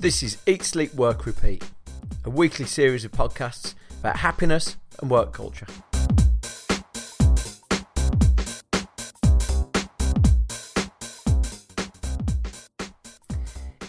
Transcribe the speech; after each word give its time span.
This 0.00 0.22
is 0.22 0.38
Eat, 0.46 0.62
Sleep, 0.62 0.94
Work, 0.94 1.26
Repeat, 1.26 1.62
a 2.24 2.30
weekly 2.30 2.64
series 2.64 3.04
of 3.04 3.12
podcasts 3.12 3.74
about 3.98 4.16
happiness 4.16 4.78
and 4.98 5.10
work 5.10 5.34
culture. 5.34 5.66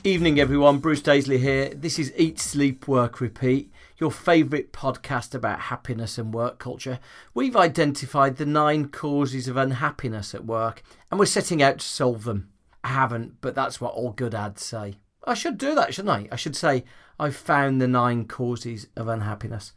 Evening, 0.03 0.37
everyone. 0.37 0.79
Bruce 0.79 1.01
Daisley 1.01 1.39
here. 1.39 1.69
This 1.69 1.97
is 1.97 2.11
Eat, 2.17 2.41
Sleep, 2.41 2.89
Work, 2.89 3.21
Repeat, 3.21 3.71
your 3.97 4.11
favourite 4.11 4.73
podcast 4.73 5.33
about 5.33 5.61
happiness 5.61 6.17
and 6.17 6.33
work 6.33 6.59
culture. 6.59 6.99
We've 7.33 7.55
identified 7.55 8.35
the 8.35 8.45
nine 8.45 8.89
causes 8.89 9.47
of 9.47 9.55
unhappiness 9.55 10.35
at 10.35 10.43
work 10.43 10.83
and 11.09 11.17
we're 11.17 11.25
setting 11.25 11.63
out 11.63 11.79
to 11.79 11.85
solve 11.85 12.25
them. 12.25 12.49
I 12.83 12.89
haven't, 12.89 13.39
but 13.39 13.55
that's 13.55 13.79
what 13.79 13.93
all 13.93 14.11
good 14.11 14.35
ads 14.35 14.61
say. 14.61 14.97
I 15.23 15.33
should 15.33 15.57
do 15.57 15.75
that, 15.75 15.93
shouldn't 15.93 16.13
I? 16.13 16.27
I 16.31 16.35
should 16.35 16.55
say, 16.55 16.83
I've 17.19 17.35
found 17.35 17.79
the 17.81 17.87
nine 17.87 18.25
causes 18.25 18.87
of 18.95 19.07
unhappiness. 19.07 19.73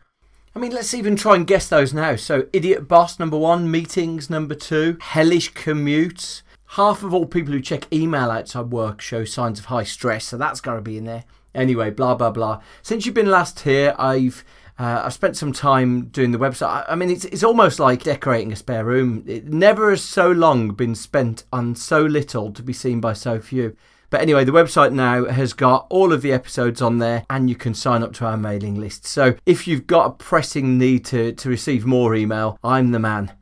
I 0.56 0.60
mean, 0.60 0.72
let's 0.72 0.94
even 0.94 1.16
try 1.16 1.34
and 1.34 1.46
guess 1.46 1.68
those 1.68 1.92
now. 1.92 2.16
So, 2.16 2.46
idiot 2.52 2.86
boss 2.86 3.18
number 3.18 3.36
one, 3.36 3.70
meetings 3.70 4.30
number 4.30 4.54
two, 4.54 4.96
hellish 5.00 5.52
commutes. 5.52 6.42
Half 6.68 7.02
of 7.02 7.12
all 7.12 7.26
people 7.26 7.52
who 7.52 7.60
check 7.60 7.92
email 7.92 8.30
outside 8.30 8.70
work 8.70 9.00
show 9.00 9.24
signs 9.24 9.58
of 9.58 9.66
high 9.66 9.84
stress, 9.84 10.26
so 10.26 10.36
that's 10.36 10.60
got 10.60 10.74
to 10.74 10.80
be 10.80 10.96
in 10.96 11.04
there. 11.04 11.24
Anyway, 11.54 11.90
blah 11.90 12.14
blah 12.14 12.30
blah. 12.30 12.62
Since 12.82 13.04
you've 13.04 13.14
been 13.14 13.30
last 13.30 13.60
here, 13.60 13.94
I've 13.98 14.44
uh, 14.78 15.02
I've 15.04 15.12
spent 15.12 15.36
some 15.36 15.52
time 15.52 16.06
doing 16.06 16.32
the 16.32 16.38
website. 16.38 16.68
I, 16.68 16.84
I 16.88 16.94
mean, 16.94 17.10
it's 17.10 17.24
it's 17.26 17.44
almost 17.44 17.78
like 17.78 18.02
decorating 18.02 18.52
a 18.52 18.56
spare 18.56 18.84
room. 18.84 19.24
It 19.26 19.46
never 19.46 19.90
has 19.90 20.02
so 20.02 20.30
long 20.30 20.70
been 20.70 20.94
spent 20.94 21.44
on 21.52 21.74
so 21.76 22.02
little 22.02 22.52
to 22.52 22.62
be 22.62 22.72
seen 22.72 23.00
by 23.00 23.12
so 23.12 23.40
few. 23.40 23.76
But 24.14 24.20
anyway, 24.20 24.44
the 24.44 24.52
website 24.52 24.92
now 24.92 25.24
has 25.24 25.54
got 25.54 25.88
all 25.90 26.12
of 26.12 26.22
the 26.22 26.32
episodes 26.32 26.80
on 26.80 26.98
there 26.98 27.26
and 27.28 27.50
you 27.50 27.56
can 27.56 27.74
sign 27.74 28.04
up 28.04 28.12
to 28.12 28.26
our 28.26 28.36
mailing 28.36 28.76
list. 28.76 29.06
So 29.06 29.34
if 29.44 29.66
you've 29.66 29.88
got 29.88 30.06
a 30.06 30.10
pressing 30.10 30.78
need 30.78 31.04
to, 31.06 31.32
to 31.32 31.48
receive 31.48 31.84
more 31.84 32.14
email, 32.14 32.56
I'm 32.62 32.92
the 32.92 33.00
man. 33.00 33.32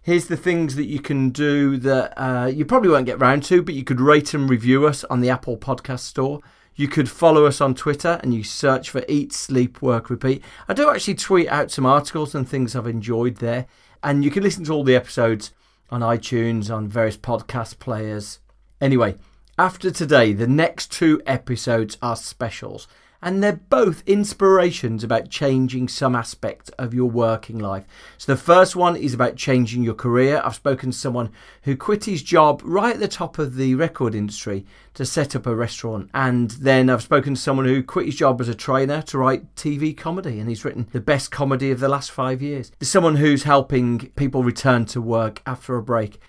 Here's 0.00 0.28
the 0.28 0.36
things 0.38 0.74
that 0.76 0.86
you 0.86 1.00
can 1.00 1.28
do 1.28 1.76
that 1.76 2.14
uh, 2.16 2.46
you 2.46 2.64
probably 2.64 2.88
won't 2.88 3.04
get 3.04 3.20
round 3.20 3.42
to, 3.42 3.60
but 3.62 3.74
you 3.74 3.84
could 3.84 4.00
rate 4.00 4.32
and 4.32 4.48
review 4.48 4.86
us 4.86 5.04
on 5.04 5.20
the 5.20 5.28
Apple 5.28 5.58
Podcast 5.58 6.00
Store. 6.00 6.40
You 6.74 6.88
could 6.88 7.10
follow 7.10 7.44
us 7.44 7.60
on 7.60 7.74
Twitter 7.74 8.18
and 8.22 8.32
you 8.32 8.42
search 8.42 8.88
for 8.88 9.04
Eat, 9.08 9.34
Sleep, 9.34 9.82
Work, 9.82 10.08
Repeat. 10.08 10.42
I 10.66 10.72
do 10.72 10.88
actually 10.88 11.16
tweet 11.16 11.48
out 11.48 11.70
some 11.70 11.84
articles 11.84 12.34
and 12.34 12.48
things 12.48 12.74
I've 12.74 12.86
enjoyed 12.86 13.36
there. 13.36 13.66
And 14.02 14.24
you 14.24 14.30
can 14.30 14.42
listen 14.42 14.64
to 14.64 14.72
all 14.72 14.82
the 14.82 14.96
episodes 14.96 15.52
on 15.90 16.00
iTunes, 16.00 16.74
on 16.74 16.88
various 16.88 17.18
podcast 17.18 17.78
players. 17.78 18.38
Anyway, 18.80 19.16
after 19.58 19.90
today, 19.90 20.34
the 20.34 20.46
next 20.46 20.92
two 20.92 21.22
episodes 21.24 21.96
are 22.02 22.14
specials, 22.14 22.86
and 23.22 23.42
they're 23.42 23.60
both 23.70 24.02
inspirations 24.06 25.02
about 25.02 25.30
changing 25.30 25.88
some 25.88 26.14
aspect 26.14 26.70
of 26.78 26.92
your 26.92 27.08
working 27.08 27.58
life. 27.58 27.86
So, 28.18 28.34
the 28.34 28.40
first 28.40 28.76
one 28.76 28.96
is 28.96 29.14
about 29.14 29.36
changing 29.36 29.82
your 29.82 29.94
career. 29.94 30.42
I've 30.44 30.56
spoken 30.56 30.90
to 30.90 30.96
someone 30.96 31.30
who 31.62 31.74
quit 31.74 32.04
his 32.04 32.22
job 32.22 32.60
right 32.64 32.96
at 32.96 33.00
the 33.00 33.08
top 33.08 33.38
of 33.38 33.56
the 33.56 33.74
record 33.74 34.14
industry 34.14 34.66
to 34.92 35.06
set 35.06 35.34
up 35.34 35.46
a 35.46 35.56
restaurant, 35.56 36.10
and 36.12 36.50
then 36.50 36.90
I've 36.90 37.02
spoken 37.02 37.34
to 37.34 37.40
someone 37.40 37.64
who 37.64 37.82
quit 37.82 38.06
his 38.06 38.16
job 38.16 38.42
as 38.42 38.50
a 38.50 38.54
trainer 38.54 39.00
to 39.00 39.16
write 39.16 39.54
TV 39.54 39.96
comedy, 39.96 40.38
and 40.38 40.50
he's 40.50 40.66
written 40.66 40.88
the 40.92 41.00
best 41.00 41.30
comedy 41.30 41.70
of 41.70 41.80
the 41.80 41.88
last 41.88 42.10
five 42.10 42.42
years. 42.42 42.72
There's 42.78 42.90
someone 42.90 43.16
who's 43.16 43.44
helping 43.44 44.10
people 44.16 44.44
return 44.44 44.84
to 44.86 45.00
work 45.00 45.40
after 45.46 45.76
a 45.76 45.82
break. 45.82 46.20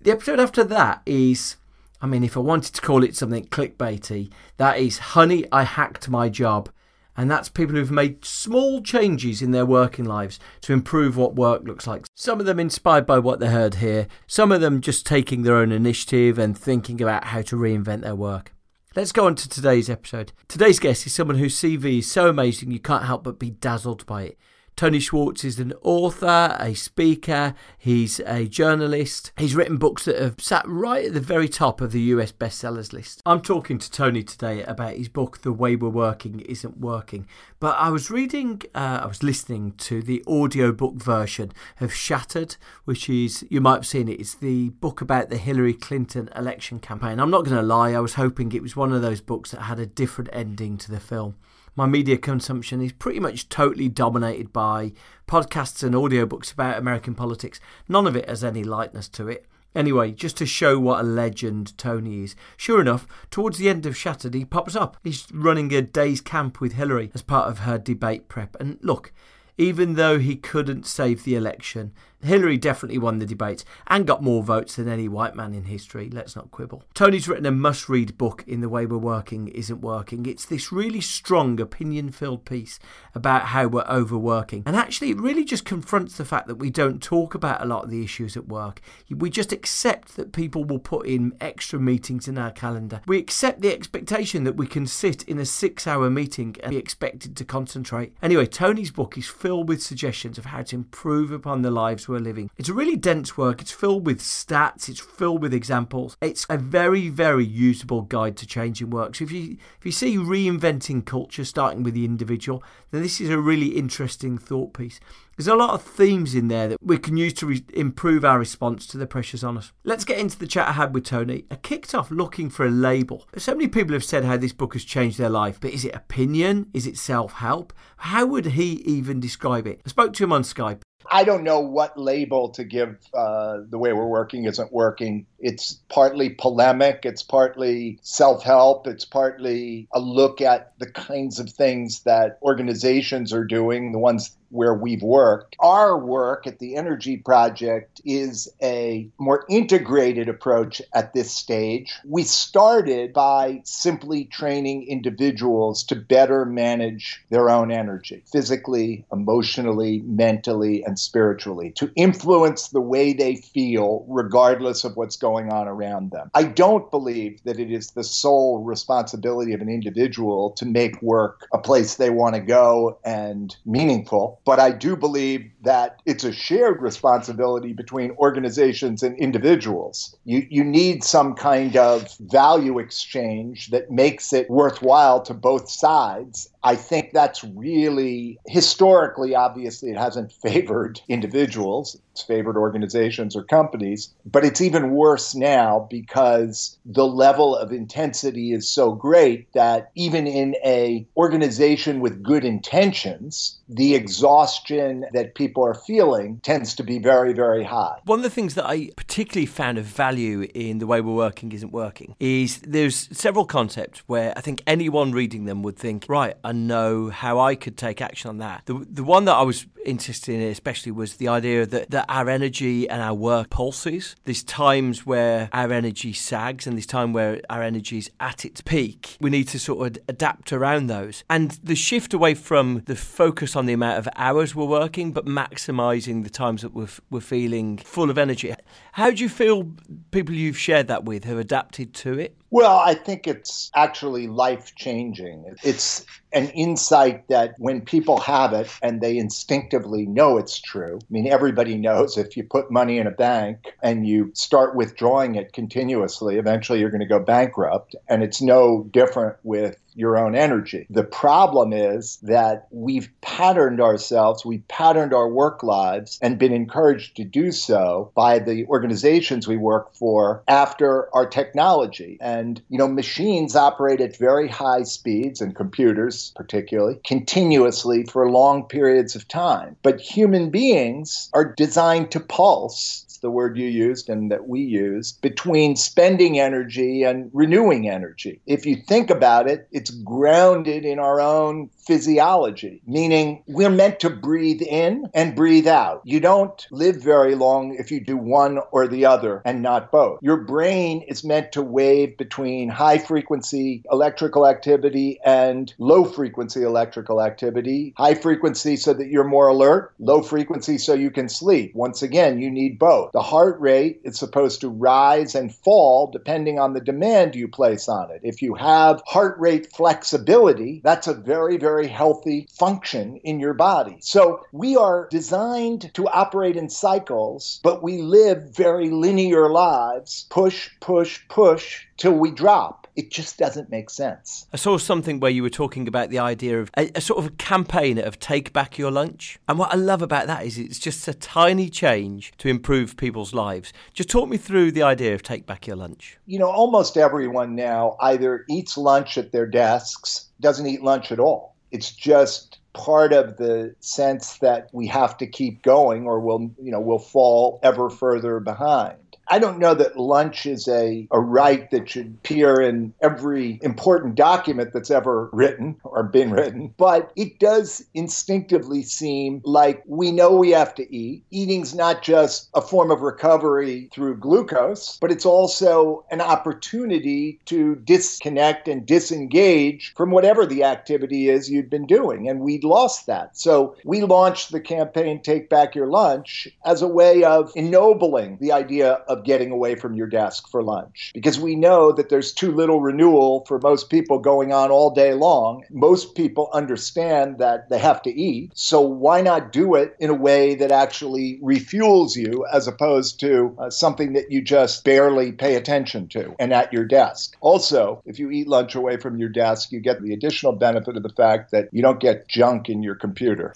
The 0.00 0.12
episode 0.12 0.40
after 0.40 0.64
that 0.64 1.02
is 1.04 1.56
I 2.02 2.06
mean, 2.06 2.24
if 2.24 2.36
I 2.36 2.40
wanted 2.40 2.74
to 2.74 2.80
call 2.80 3.04
it 3.04 3.16
something 3.16 3.46
clickbaity, 3.46 4.30
that 4.56 4.78
is 4.78 4.98
Honey, 4.98 5.44
I 5.52 5.64
Hacked 5.64 6.08
My 6.08 6.28
Job. 6.28 6.70
And 7.16 7.30
that's 7.30 7.50
people 7.50 7.74
who've 7.74 7.90
made 7.90 8.24
small 8.24 8.80
changes 8.80 9.42
in 9.42 9.50
their 9.50 9.66
working 9.66 10.06
lives 10.06 10.40
to 10.62 10.72
improve 10.72 11.16
what 11.16 11.34
work 11.34 11.64
looks 11.64 11.86
like. 11.86 12.06
Some 12.14 12.40
of 12.40 12.46
them 12.46 12.58
inspired 12.58 13.04
by 13.04 13.18
what 13.18 13.40
they 13.40 13.48
heard 13.48 13.74
here, 13.76 14.06
some 14.26 14.50
of 14.52 14.62
them 14.62 14.80
just 14.80 15.04
taking 15.04 15.42
their 15.42 15.56
own 15.56 15.72
initiative 15.72 16.38
and 16.38 16.56
thinking 16.56 17.02
about 17.02 17.24
how 17.24 17.42
to 17.42 17.56
reinvent 17.56 18.02
their 18.02 18.14
work. 18.14 18.54
Let's 18.96 19.12
go 19.12 19.26
on 19.26 19.34
to 19.34 19.48
today's 19.48 19.90
episode. 19.90 20.32
Today's 20.48 20.78
guest 20.78 21.06
is 21.06 21.14
someone 21.14 21.38
whose 21.38 21.56
CV 21.56 21.98
is 21.98 22.10
so 22.10 22.28
amazing 22.28 22.70
you 22.70 22.80
can't 22.80 23.04
help 23.04 23.22
but 23.22 23.38
be 23.38 23.50
dazzled 23.50 24.06
by 24.06 24.22
it. 24.22 24.38
Tony 24.80 24.98
Schwartz 24.98 25.44
is 25.44 25.58
an 25.58 25.74
author, 25.82 26.56
a 26.58 26.72
speaker, 26.72 27.54
he's 27.76 28.18
a 28.20 28.46
journalist. 28.46 29.30
He's 29.36 29.54
written 29.54 29.76
books 29.76 30.06
that 30.06 30.18
have 30.18 30.40
sat 30.40 30.66
right 30.66 31.04
at 31.04 31.12
the 31.12 31.20
very 31.20 31.50
top 31.50 31.82
of 31.82 31.92
the 31.92 32.00
US 32.00 32.32
bestsellers 32.32 32.90
list. 32.90 33.20
I'm 33.26 33.42
talking 33.42 33.78
to 33.78 33.90
Tony 33.90 34.22
today 34.22 34.62
about 34.62 34.94
his 34.94 35.10
book, 35.10 35.42
The 35.42 35.52
Way 35.52 35.76
We're 35.76 35.90
Working 35.90 36.40
Isn't 36.40 36.78
Working. 36.78 37.26
But 37.58 37.76
I 37.76 37.90
was 37.90 38.10
reading, 38.10 38.62
uh, 38.74 39.00
I 39.02 39.06
was 39.06 39.22
listening 39.22 39.72
to 39.72 40.00
the 40.00 40.24
audiobook 40.26 40.94
version 40.94 41.52
of 41.78 41.92
Shattered, 41.92 42.56
which 42.86 43.10
is, 43.10 43.44
you 43.50 43.60
might 43.60 43.74
have 43.74 43.86
seen 43.86 44.08
it, 44.08 44.18
it's 44.18 44.34
the 44.34 44.70
book 44.70 45.02
about 45.02 45.28
the 45.28 45.36
Hillary 45.36 45.74
Clinton 45.74 46.30
election 46.34 46.80
campaign. 46.80 47.20
I'm 47.20 47.30
not 47.30 47.44
going 47.44 47.58
to 47.58 47.62
lie, 47.62 47.92
I 47.92 48.00
was 48.00 48.14
hoping 48.14 48.50
it 48.52 48.62
was 48.62 48.76
one 48.76 48.94
of 48.94 49.02
those 49.02 49.20
books 49.20 49.50
that 49.50 49.60
had 49.60 49.78
a 49.78 49.84
different 49.84 50.30
ending 50.32 50.78
to 50.78 50.90
the 50.90 51.00
film 51.00 51.36
my 51.76 51.86
media 51.86 52.16
consumption 52.16 52.80
is 52.80 52.92
pretty 52.92 53.20
much 53.20 53.48
totally 53.48 53.88
dominated 53.88 54.52
by 54.52 54.92
podcasts 55.28 55.82
and 55.82 55.94
audiobooks 55.94 56.52
about 56.52 56.78
American 56.78 57.14
politics. 57.14 57.60
None 57.88 58.06
of 58.06 58.16
it 58.16 58.28
has 58.28 58.42
any 58.44 58.64
lightness 58.64 59.08
to 59.10 59.28
it. 59.28 59.46
Anyway, 59.74 60.10
just 60.10 60.36
to 60.36 60.46
show 60.46 60.80
what 60.80 61.00
a 61.00 61.04
legend 61.04 61.78
Tony 61.78 62.24
is. 62.24 62.34
Sure 62.56 62.80
enough, 62.80 63.06
towards 63.30 63.58
the 63.58 63.68
end 63.68 63.86
of 63.86 63.96
Shattered, 63.96 64.34
he 64.34 64.44
pops 64.44 64.74
up. 64.74 64.96
He's 65.04 65.28
running 65.32 65.72
a 65.72 65.80
day's 65.80 66.20
camp 66.20 66.60
with 66.60 66.72
Hillary 66.72 67.10
as 67.14 67.22
part 67.22 67.48
of 67.48 67.60
her 67.60 67.78
debate 67.78 68.28
prep. 68.28 68.56
And 68.58 68.78
look, 68.82 69.12
even 69.60 69.92
though 69.92 70.18
he 70.18 70.36
couldn't 70.36 70.86
save 70.86 71.24
the 71.24 71.34
election, 71.34 71.92
Hillary 72.22 72.58
definitely 72.58 72.98
won 72.98 73.18
the 73.18 73.26
debate 73.26 73.64
and 73.86 74.06
got 74.06 74.22
more 74.22 74.42
votes 74.42 74.76
than 74.76 74.88
any 74.88 75.08
white 75.08 75.34
man 75.34 75.54
in 75.54 75.64
history. 75.64 76.10
Let's 76.10 76.36
not 76.36 76.50
quibble. 76.50 76.84
Tony's 76.92 77.28
written 77.28 77.46
a 77.46 77.50
must 77.50 77.88
read 77.88 78.18
book 78.18 78.44
in 78.46 78.60
The 78.60 78.68
Way 78.68 78.84
We're 78.86 78.98
Working 78.98 79.48
Isn't 79.48 79.80
Working. 79.80 80.26
It's 80.26 80.44
this 80.44 80.70
really 80.70 81.00
strong, 81.00 81.60
opinion 81.60 82.10
filled 82.10 82.44
piece 82.44 82.78
about 83.14 83.46
how 83.46 83.68
we're 83.68 83.86
overworking. 83.88 84.62
And 84.66 84.76
actually, 84.76 85.10
it 85.10 85.20
really 85.20 85.44
just 85.44 85.64
confronts 85.64 86.16
the 86.16 86.24
fact 86.24 86.46
that 86.48 86.56
we 86.56 86.70
don't 86.70 87.02
talk 87.02 87.34
about 87.34 87.62
a 87.62 87.66
lot 87.66 87.84
of 87.84 87.90
the 87.90 88.04
issues 88.04 88.36
at 88.36 88.48
work. 88.48 88.80
We 89.08 89.30
just 89.30 89.52
accept 89.52 90.16
that 90.16 90.32
people 90.32 90.64
will 90.64 90.78
put 90.78 91.06
in 91.06 91.34
extra 91.40 91.78
meetings 91.78 92.28
in 92.28 92.36
our 92.36 92.50
calendar. 92.50 93.00
We 93.06 93.18
accept 93.18 93.62
the 93.62 93.72
expectation 93.72 94.44
that 94.44 94.56
we 94.56 94.66
can 94.66 94.86
sit 94.86 95.22
in 95.24 95.38
a 95.38 95.46
six 95.46 95.86
hour 95.86 96.10
meeting 96.10 96.56
and 96.62 96.70
be 96.70 96.76
expected 96.76 97.34
to 97.36 97.44
concentrate. 97.44 98.14
Anyway, 98.22 98.46
Tony's 98.46 98.90
book 98.90 99.16
is 99.16 99.26
filled 99.26 99.49
with 99.58 99.82
suggestions 99.82 100.38
of 100.38 100.46
how 100.46 100.62
to 100.62 100.76
improve 100.76 101.30
upon 101.32 101.62
the 101.62 101.70
lives 101.70 102.08
we're 102.08 102.18
living. 102.18 102.50
It's 102.56 102.68
a 102.68 102.74
really 102.74 102.96
dense 102.96 103.36
work. 103.36 103.60
It's 103.60 103.72
filled 103.72 104.06
with 104.06 104.20
stats. 104.20 104.88
It's 104.88 105.00
filled 105.00 105.42
with 105.42 105.52
examples. 105.52 106.16
It's 106.20 106.46
a 106.48 106.56
very, 106.56 107.08
very 107.08 107.44
usable 107.44 108.02
guide 108.02 108.36
to 108.38 108.46
changing 108.46 108.90
work. 108.90 109.16
So 109.16 109.24
if 109.24 109.32
you 109.32 109.56
if 109.78 109.84
you 109.84 109.92
see 109.92 110.16
reinventing 110.16 111.04
culture 111.04 111.44
starting 111.44 111.82
with 111.82 111.94
the 111.94 112.04
individual, 112.04 112.62
then 112.90 113.02
this 113.02 113.20
is 113.20 113.30
a 113.30 113.38
really 113.38 113.68
interesting 113.68 114.38
thought 114.38 114.72
piece. 114.74 115.00
There's 115.40 115.48
a 115.48 115.54
lot 115.54 115.70
of 115.70 115.80
themes 115.80 116.34
in 116.34 116.48
there 116.48 116.68
that 116.68 116.76
we 116.82 116.98
can 116.98 117.16
use 117.16 117.32
to 117.32 117.46
re- 117.46 117.64
improve 117.72 118.26
our 118.26 118.38
response 118.38 118.86
to 118.88 118.98
the 118.98 119.06
pressures 119.06 119.42
on 119.42 119.56
us. 119.56 119.72
Let's 119.84 120.04
get 120.04 120.18
into 120.18 120.38
the 120.38 120.46
chat 120.46 120.68
I 120.68 120.72
had 120.72 120.92
with 120.92 121.04
Tony. 121.04 121.46
I 121.50 121.54
kicked 121.54 121.94
off 121.94 122.10
looking 122.10 122.50
for 122.50 122.66
a 122.66 122.70
label. 122.70 123.26
So 123.38 123.54
many 123.54 123.66
people 123.66 123.94
have 123.94 124.04
said 124.04 124.22
how 124.22 124.36
this 124.36 124.52
book 124.52 124.74
has 124.74 124.84
changed 124.84 125.16
their 125.16 125.30
life, 125.30 125.58
but 125.58 125.70
is 125.72 125.86
it 125.86 125.94
opinion? 125.94 126.66
Is 126.74 126.86
it 126.86 126.98
self 126.98 127.32
help? 127.32 127.72
How 127.96 128.26
would 128.26 128.44
he 128.48 128.82
even 128.82 129.18
describe 129.18 129.66
it? 129.66 129.80
I 129.86 129.88
spoke 129.88 130.12
to 130.12 130.24
him 130.24 130.32
on 130.34 130.42
Skype. 130.42 130.82
I 131.10 131.24
don't 131.24 131.42
know 131.42 131.60
what 131.60 131.98
label 131.98 132.50
to 132.50 132.62
give 132.62 132.98
uh, 133.14 133.60
the 133.68 133.78
way 133.78 133.92
we're 133.92 134.06
working 134.06 134.44
isn't 134.44 134.72
working. 134.72 135.26
It's 135.38 135.80
partly 135.88 136.30
polemic, 136.30 137.00
it's 137.04 137.22
partly 137.22 137.98
self 138.02 138.44
help, 138.44 138.86
it's 138.86 139.06
partly 139.06 139.88
a 139.92 140.00
look 140.00 140.40
at 140.40 140.78
the 140.78 140.90
kinds 140.90 141.40
of 141.40 141.50
things 141.50 142.00
that 142.00 142.38
organizations 142.42 143.32
are 143.32 143.44
doing, 143.44 143.92
the 143.92 143.98
ones 143.98 144.36
where 144.50 144.74
we've 144.74 145.02
worked. 145.02 145.56
Our 145.60 145.98
work 145.98 146.46
at 146.46 146.58
the 146.58 146.76
Energy 146.76 147.16
Project 147.16 148.00
is 148.04 148.48
a 148.62 149.08
more 149.18 149.44
integrated 149.48 150.28
approach 150.28 150.82
at 150.92 151.14
this 151.14 151.32
stage. 151.32 151.92
We 152.04 152.24
started 152.24 153.12
by 153.12 153.62
simply 153.64 154.24
training 154.24 154.86
individuals 154.88 155.84
to 155.84 155.96
better 155.96 156.44
manage 156.44 157.22
their 157.30 157.48
own 157.48 157.70
energy, 157.70 158.22
physically, 158.30 159.04
emotionally, 159.12 160.02
mentally, 160.04 160.82
and 160.84 160.98
spiritually, 160.98 161.72
to 161.76 161.90
influence 161.96 162.68
the 162.68 162.80
way 162.80 163.12
they 163.12 163.36
feel 163.36 164.04
regardless 164.08 164.84
of 164.84 164.96
what's 164.96 165.16
going 165.16 165.52
on 165.52 165.68
around 165.68 166.10
them. 166.10 166.30
I 166.34 166.44
don't 166.44 166.90
believe 166.90 167.42
that 167.44 167.60
it 167.60 167.70
is 167.70 167.90
the 167.90 168.04
sole 168.04 168.62
responsibility 168.64 169.52
of 169.52 169.60
an 169.60 169.68
individual 169.68 170.50
to 170.52 170.66
make 170.66 171.00
work 171.02 171.46
a 171.52 171.58
place 171.58 171.94
they 171.94 172.10
want 172.10 172.34
to 172.34 172.40
go 172.40 172.98
and 173.04 173.56
meaningful 173.64 174.39
but 174.44 174.58
I 174.58 174.70
do 174.70 174.96
believe 174.96 175.50
that 175.62 176.00
it's 176.06 176.24
a 176.24 176.32
shared 176.32 176.80
responsibility 176.80 177.72
between 177.72 178.12
organizations 178.12 179.02
and 179.02 179.16
individuals. 179.18 180.16
You, 180.24 180.46
you 180.50 180.64
need 180.64 181.04
some 181.04 181.34
kind 181.34 181.76
of 181.76 182.16
value 182.18 182.78
exchange 182.78 183.68
that 183.70 183.90
makes 183.90 184.32
it 184.32 184.48
worthwhile 184.50 185.22
to 185.22 185.34
both 185.34 185.68
sides. 185.68 186.48
I 186.62 186.76
think 186.76 187.12
that's 187.12 187.42
really 187.42 188.38
historically, 188.46 189.34
obviously, 189.34 189.90
it 189.90 189.96
hasn't 189.96 190.32
favored 190.42 191.00
individuals, 191.08 191.98
it's 192.12 192.22
favored 192.22 192.56
organizations 192.56 193.36
or 193.36 193.44
companies, 193.44 194.12
but 194.24 194.44
it's 194.44 194.60
even 194.60 194.90
worse 194.90 195.34
now 195.34 195.86
because 195.90 196.78
the 196.84 197.06
level 197.06 197.56
of 197.56 197.72
intensity 197.72 198.52
is 198.52 198.68
so 198.68 198.92
great 198.92 199.52
that 199.52 199.90
even 199.94 200.26
in 200.26 200.56
a 200.64 201.06
organization 201.16 202.00
with 202.00 202.22
good 202.22 202.44
intentions, 202.44 203.58
the 203.68 203.94
exhaustion 203.94 205.06
that 205.12 205.34
people 205.34 205.64
are 205.64 205.74
feeling 205.74 206.40
tends 206.42 206.74
to 206.74 206.82
be 206.82 206.98
very, 206.98 207.32
very 207.32 207.64
high. 207.64 207.98
One 208.04 208.18
of 208.18 208.22
the 208.22 208.30
things 208.30 208.54
that 208.56 208.66
I 208.66 208.90
particularly 208.96 209.46
found 209.46 209.78
of 209.78 209.84
value 209.84 210.48
in 210.54 210.78
the 210.78 210.86
way 210.86 211.00
we're 211.00 211.14
working 211.14 211.52
isn't 211.52 211.72
working 211.72 212.16
is 212.18 212.58
there's 212.60 213.08
several 213.16 213.44
concepts 213.44 214.00
where 214.06 214.32
I 214.36 214.40
think 214.40 214.62
anyone 214.66 215.12
reading 215.12 215.44
them 215.44 215.62
would 215.62 215.76
think, 215.76 216.06
right, 216.08 216.34
I 216.44 216.49
know 216.52 217.10
how 217.10 217.38
I 217.38 217.54
could 217.54 217.76
take 217.76 218.00
action 218.00 218.28
on 218.28 218.38
that. 218.38 218.62
The, 218.66 218.86
the 218.88 219.04
one 219.04 219.24
that 219.26 219.34
I 219.34 219.42
was 219.42 219.66
interested 219.84 220.34
in 220.34 220.42
especially 220.42 220.92
was 220.92 221.16
the 221.16 221.28
idea 221.28 221.66
that, 221.66 221.90
that 221.90 222.04
our 222.08 222.28
energy 222.28 222.88
and 222.88 223.00
our 223.00 223.14
work 223.14 223.50
pulses. 223.50 224.14
There's 224.24 224.42
times 224.42 225.06
where 225.06 225.48
our 225.52 225.72
energy 225.72 226.12
sags 226.12 226.66
and 226.66 226.76
there's 226.76 226.86
time 226.86 227.12
where 227.12 227.40
our 227.48 227.62
energy 227.62 227.98
is 227.98 228.10
at 228.20 228.44
its 228.44 228.60
peak. 228.60 229.16
We 229.20 229.30
need 229.30 229.48
to 229.48 229.58
sort 229.58 229.96
of 229.96 230.02
adapt 230.08 230.52
around 230.52 230.86
those. 230.86 231.24
And 231.30 231.52
the 231.62 231.74
shift 231.74 232.14
away 232.14 232.34
from 232.34 232.82
the 232.86 232.96
focus 232.96 233.56
on 233.56 233.66
the 233.66 233.72
amount 233.72 233.98
of 233.98 234.08
hours 234.16 234.54
we're 234.54 234.66
working, 234.66 235.12
but 235.12 235.26
maximizing 235.26 236.24
the 236.24 236.30
times 236.30 236.62
that 236.62 236.74
we're, 236.74 236.88
we're 237.10 237.20
feeling 237.20 237.78
full 237.78 238.10
of 238.10 238.18
energy. 238.18 238.54
How 238.92 239.10
do 239.10 239.22
you 239.22 239.28
feel 239.28 239.70
people 240.10 240.34
you've 240.34 240.58
shared 240.58 240.88
that 240.88 241.04
with 241.04 241.24
have 241.24 241.38
adapted 241.38 241.94
to 241.94 242.18
it? 242.18 242.36
Well, 242.52 242.78
I 242.78 242.94
think 242.94 243.28
it's 243.28 243.70
actually 243.76 244.26
life 244.26 244.74
changing. 244.74 245.54
It's 245.62 246.04
an 246.32 246.48
insight 246.48 247.28
that 247.28 247.54
when 247.58 247.80
people 247.80 248.18
have 248.18 248.52
it 248.52 248.68
and 248.82 249.00
they 249.00 249.18
instinctively 249.18 250.04
know 250.06 250.36
it's 250.36 250.60
true, 250.60 250.98
I 251.00 251.06
mean, 251.10 251.28
everybody 251.28 251.76
knows 251.76 252.18
if 252.18 252.36
you 252.36 252.42
put 252.42 252.70
money 252.70 252.98
in 252.98 253.06
a 253.06 253.12
bank 253.12 253.72
and 253.84 254.06
you 254.06 254.32
start 254.34 254.74
withdrawing 254.74 255.36
it 255.36 255.52
continuously, 255.52 256.38
eventually 256.38 256.80
you're 256.80 256.90
going 256.90 257.00
to 257.00 257.06
go 257.06 257.20
bankrupt. 257.20 257.94
And 258.08 258.22
it's 258.24 258.42
no 258.42 258.84
different 258.90 259.36
with 259.44 259.76
your 259.94 260.18
own 260.18 260.34
energy. 260.34 260.86
The 260.90 261.04
problem 261.04 261.72
is 261.72 262.18
that 262.22 262.68
we've 262.70 263.10
patterned 263.20 263.80
ourselves, 263.80 264.44
we've 264.44 264.66
patterned 264.68 265.12
our 265.12 265.28
work 265.28 265.62
lives 265.62 266.18
and 266.22 266.38
been 266.38 266.52
encouraged 266.52 267.16
to 267.16 267.24
do 267.24 267.52
so 267.52 268.12
by 268.14 268.38
the 268.38 268.66
organizations 268.66 269.46
we 269.46 269.56
work 269.56 269.94
for 269.94 270.42
after 270.48 271.14
our 271.14 271.26
technology. 271.26 272.18
And, 272.20 272.60
you 272.68 272.78
know, 272.78 272.88
machines 272.88 273.56
operate 273.56 274.00
at 274.00 274.16
very 274.16 274.48
high 274.48 274.82
speeds 274.82 275.40
and 275.40 275.54
computers 275.54 276.32
particularly 276.36 277.00
continuously 277.04 278.04
for 278.04 278.30
long 278.30 278.64
periods 278.64 279.14
of 279.14 279.28
time. 279.28 279.76
But 279.82 280.00
human 280.00 280.50
beings 280.50 281.30
are 281.32 281.44
designed 281.44 282.10
to 282.12 282.20
pulse 282.20 283.04
the 283.20 283.30
word 283.30 283.56
you 283.56 283.66
used 283.66 284.08
and 284.08 284.30
that 284.30 284.48
we 284.48 284.60
use, 284.60 285.12
between 285.12 285.76
spending 285.76 286.38
energy 286.38 287.02
and 287.02 287.30
renewing 287.32 287.88
energy. 287.88 288.40
If 288.46 288.66
you 288.66 288.76
think 288.76 289.10
about 289.10 289.48
it, 289.48 289.68
it's 289.72 289.90
grounded 289.90 290.84
in 290.84 290.98
our 290.98 291.20
own 291.20 291.70
physiology, 291.86 292.82
meaning 292.86 293.42
we're 293.46 293.70
meant 293.70 294.00
to 294.00 294.10
breathe 294.10 294.62
in 294.62 295.08
and 295.14 295.34
breathe 295.34 295.66
out. 295.66 296.02
You 296.04 296.20
don't 296.20 296.66
live 296.70 296.96
very 296.96 297.34
long 297.34 297.74
if 297.74 297.90
you 297.90 298.00
do 298.00 298.16
one 298.16 298.58
or 298.70 298.86
the 298.86 299.06
other 299.06 299.42
and 299.44 299.62
not 299.62 299.90
both. 299.90 300.20
Your 300.22 300.36
brain 300.36 301.02
is 301.02 301.24
meant 301.24 301.52
to 301.52 301.62
wave 301.62 302.16
between 302.16 302.68
high 302.68 302.98
frequency 302.98 303.82
electrical 303.90 304.46
activity 304.46 305.18
and 305.24 305.74
low 305.78 306.04
frequency 306.04 306.62
electrical 306.62 307.20
activity. 307.20 307.92
High 307.96 308.14
frequency 308.14 308.76
so 308.76 308.92
that 308.94 309.08
you're 309.08 309.24
more 309.24 309.48
alert, 309.48 309.92
low 309.98 310.22
frequency 310.22 310.78
so 310.78 310.94
you 310.94 311.10
can 311.10 311.28
sleep. 311.28 311.74
Once 311.74 312.02
again, 312.02 312.38
you 312.38 312.50
need 312.50 312.78
both. 312.78 313.09
The 313.12 313.22
heart 313.22 313.60
rate 313.60 314.00
is 314.04 314.18
supposed 314.18 314.60
to 314.60 314.68
rise 314.68 315.34
and 315.34 315.54
fall 315.54 316.10
depending 316.10 316.58
on 316.58 316.74
the 316.74 316.80
demand 316.80 317.34
you 317.34 317.48
place 317.48 317.88
on 317.88 318.10
it. 318.10 318.20
If 318.22 318.40
you 318.40 318.54
have 318.54 319.02
heart 319.06 319.38
rate 319.38 319.72
flexibility, 319.72 320.80
that's 320.84 321.08
a 321.08 321.14
very, 321.14 321.56
very 321.56 321.88
healthy 321.88 322.46
function 322.52 323.16
in 323.24 323.40
your 323.40 323.54
body. 323.54 323.98
So 324.00 324.44
we 324.52 324.76
are 324.76 325.08
designed 325.10 325.92
to 325.94 326.08
operate 326.08 326.56
in 326.56 326.70
cycles, 326.70 327.60
but 327.62 327.82
we 327.82 328.02
live 328.02 328.54
very 328.54 328.90
linear 328.90 329.50
lives 329.50 330.26
push, 330.30 330.70
push, 330.80 331.20
push 331.28 331.86
till 331.96 332.14
we 332.14 332.30
drop. 332.30 332.79
It 333.00 333.10
just 333.10 333.38
doesn't 333.38 333.70
make 333.70 333.88
sense. 333.88 334.46
I 334.52 334.58
saw 334.58 334.76
something 334.76 335.20
where 335.20 335.30
you 335.30 335.42
were 335.42 335.48
talking 335.48 335.88
about 335.88 336.10
the 336.10 336.18
idea 336.18 336.60
of 336.60 336.70
a, 336.76 336.90
a, 336.94 337.00
sort 337.00 337.18
of 337.18 337.32
a 337.32 337.36
campaign 337.36 337.96
of 337.98 338.20
take 338.20 338.52
back 338.52 338.76
your 338.76 338.90
lunch. 338.90 339.38
And 339.48 339.58
what 339.58 339.72
I 339.72 339.76
love 339.76 340.02
about 340.02 340.26
that 340.26 340.44
is 340.44 340.58
it's 340.58 340.78
just 340.78 341.08
a 341.08 341.14
tiny 341.14 341.70
change 341.70 342.30
to 342.36 342.48
improve 342.48 342.98
people's 342.98 343.32
lives. 343.32 343.72
Just 343.94 344.10
talk 344.10 344.28
me 344.28 344.36
through 344.36 344.72
the 344.72 344.82
idea 344.82 345.14
of 345.14 345.22
take 345.22 345.46
back 345.46 345.66
your 345.66 345.76
lunch. 345.76 346.18
You 346.26 346.40
know, 346.40 346.50
almost 346.50 346.98
everyone 346.98 347.54
now 347.54 347.96
either 348.00 348.44
eats 348.50 348.76
lunch 348.76 349.16
at 349.16 349.32
their 349.32 349.46
desks, 349.46 350.26
doesn't 350.38 350.66
eat 350.66 350.82
lunch 350.82 351.10
at 351.10 351.18
all. 351.18 351.54
It's 351.70 351.92
just 351.92 352.58
part 352.74 353.14
of 353.14 353.38
the 353.38 353.74
sense 353.80 354.36
that 354.40 354.68
we 354.72 354.86
have 354.88 355.16
to 355.16 355.26
keep 355.26 355.62
going 355.62 356.06
or 356.06 356.20
we'll 356.20 356.50
you 356.62 356.70
know 356.70 356.80
we'll 356.80 356.98
fall 356.98 357.58
ever 357.62 357.90
further 357.90 358.38
behind 358.40 359.09
I 359.30 359.38
don't 359.38 359.60
know 359.60 359.74
that 359.74 359.96
lunch 359.96 360.44
is 360.44 360.66
a, 360.66 361.06
a 361.12 361.20
right 361.20 361.70
that 361.70 361.88
should 361.88 362.18
appear 362.18 362.60
in 362.60 362.92
every 363.00 363.60
important 363.62 364.16
document 364.16 364.72
that's 364.72 364.90
ever 364.90 365.30
written 365.32 365.76
or 365.84 366.02
been 366.02 366.32
written, 366.32 366.74
but 366.76 367.12
it 367.14 367.38
does 367.38 367.84
instinctively 367.94 368.82
seem 368.82 369.40
like 369.44 369.84
we 369.86 370.10
know 370.10 370.34
we 370.34 370.50
have 370.50 370.74
to 370.74 370.94
eat. 370.94 371.24
Eating's 371.30 371.76
not 371.76 372.02
just 372.02 372.50
a 372.54 372.60
form 372.60 372.90
of 372.90 373.02
recovery 373.02 373.88
through 373.92 374.16
glucose, 374.16 374.98
but 375.00 375.12
it's 375.12 375.26
also 375.26 376.04
an 376.10 376.20
opportunity 376.20 377.38
to 377.44 377.76
disconnect 377.76 378.66
and 378.66 378.84
disengage 378.84 379.94
from 379.96 380.10
whatever 380.10 380.44
the 380.44 380.64
activity 380.64 381.28
is 381.28 381.48
you've 381.48 381.70
been 381.70 381.86
doing. 381.86 382.28
And 382.28 382.40
we 382.40 382.58
lost 382.60 383.06
that. 383.06 383.36
So 383.36 383.76
we 383.84 384.02
launched 384.02 384.50
the 384.50 384.60
campaign 384.60 385.22
Take 385.22 385.48
Back 385.48 385.76
Your 385.76 385.86
Lunch 385.86 386.48
as 386.64 386.82
a 386.82 386.88
way 386.88 387.22
of 387.22 387.52
ennobling 387.54 388.38
the 388.40 388.50
idea 388.50 388.94
of 389.06 389.19
of 389.20 389.26
getting 389.26 389.50
away 389.50 389.74
from 389.74 389.94
your 389.94 390.06
desk 390.06 390.48
for 390.48 390.62
lunch 390.62 391.10
because 391.14 391.38
we 391.38 391.54
know 391.54 391.92
that 391.92 392.08
there's 392.08 392.32
too 392.32 392.52
little 392.52 392.80
renewal 392.80 393.44
for 393.46 393.58
most 393.60 393.90
people 393.90 394.18
going 394.18 394.52
on 394.52 394.70
all 394.70 394.90
day 394.90 395.14
long. 395.14 395.64
Most 395.70 396.14
people 396.14 396.48
understand 396.52 397.38
that 397.38 397.68
they 397.68 397.78
have 397.78 398.02
to 398.02 398.10
eat. 398.10 398.52
So 398.54 398.80
why 398.80 399.20
not 399.20 399.52
do 399.52 399.74
it 399.74 399.96
in 399.98 400.10
a 400.10 400.14
way 400.14 400.54
that 400.54 400.72
actually 400.72 401.38
refuels 401.42 402.16
you 402.16 402.46
as 402.52 402.66
opposed 402.66 403.20
to 403.20 403.54
uh, 403.58 403.70
something 403.70 404.14
that 404.14 404.30
you 404.30 404.42
just 404.42 404.84
barely 404.84 405.32
pay 405.32 405.54
attention 405.54 406.08
to 406.08 406.34
and 406.38 406.52
at 406.52 406.72
your 406.72 406.84
desk? 406.84 407.36
Also, 407.40 408.02
if 408.06 408.18
you 408.18 408.30
eat 408.30 408.48
lunch 408.48 408.74
away 408.74 408.96
from 408.96 409.18
your 409.18 409.28
desk, 409.28 409.72
you 409.72 409.80
get 409.80 410.02
the 410.02 410.12
additional 410.12 410.52
benefit 410.52 410.96
of 410.96 411.02
the 411.02 411.10
fact 411.10 411.50
that 411.50 411.68
you 411.72 411.82
don't 411.82 412.00
get 412.00 412.28
junk 412.28 412.68
in 412.68 412.82
your 412.82 412.94
computer. 412.94 413.54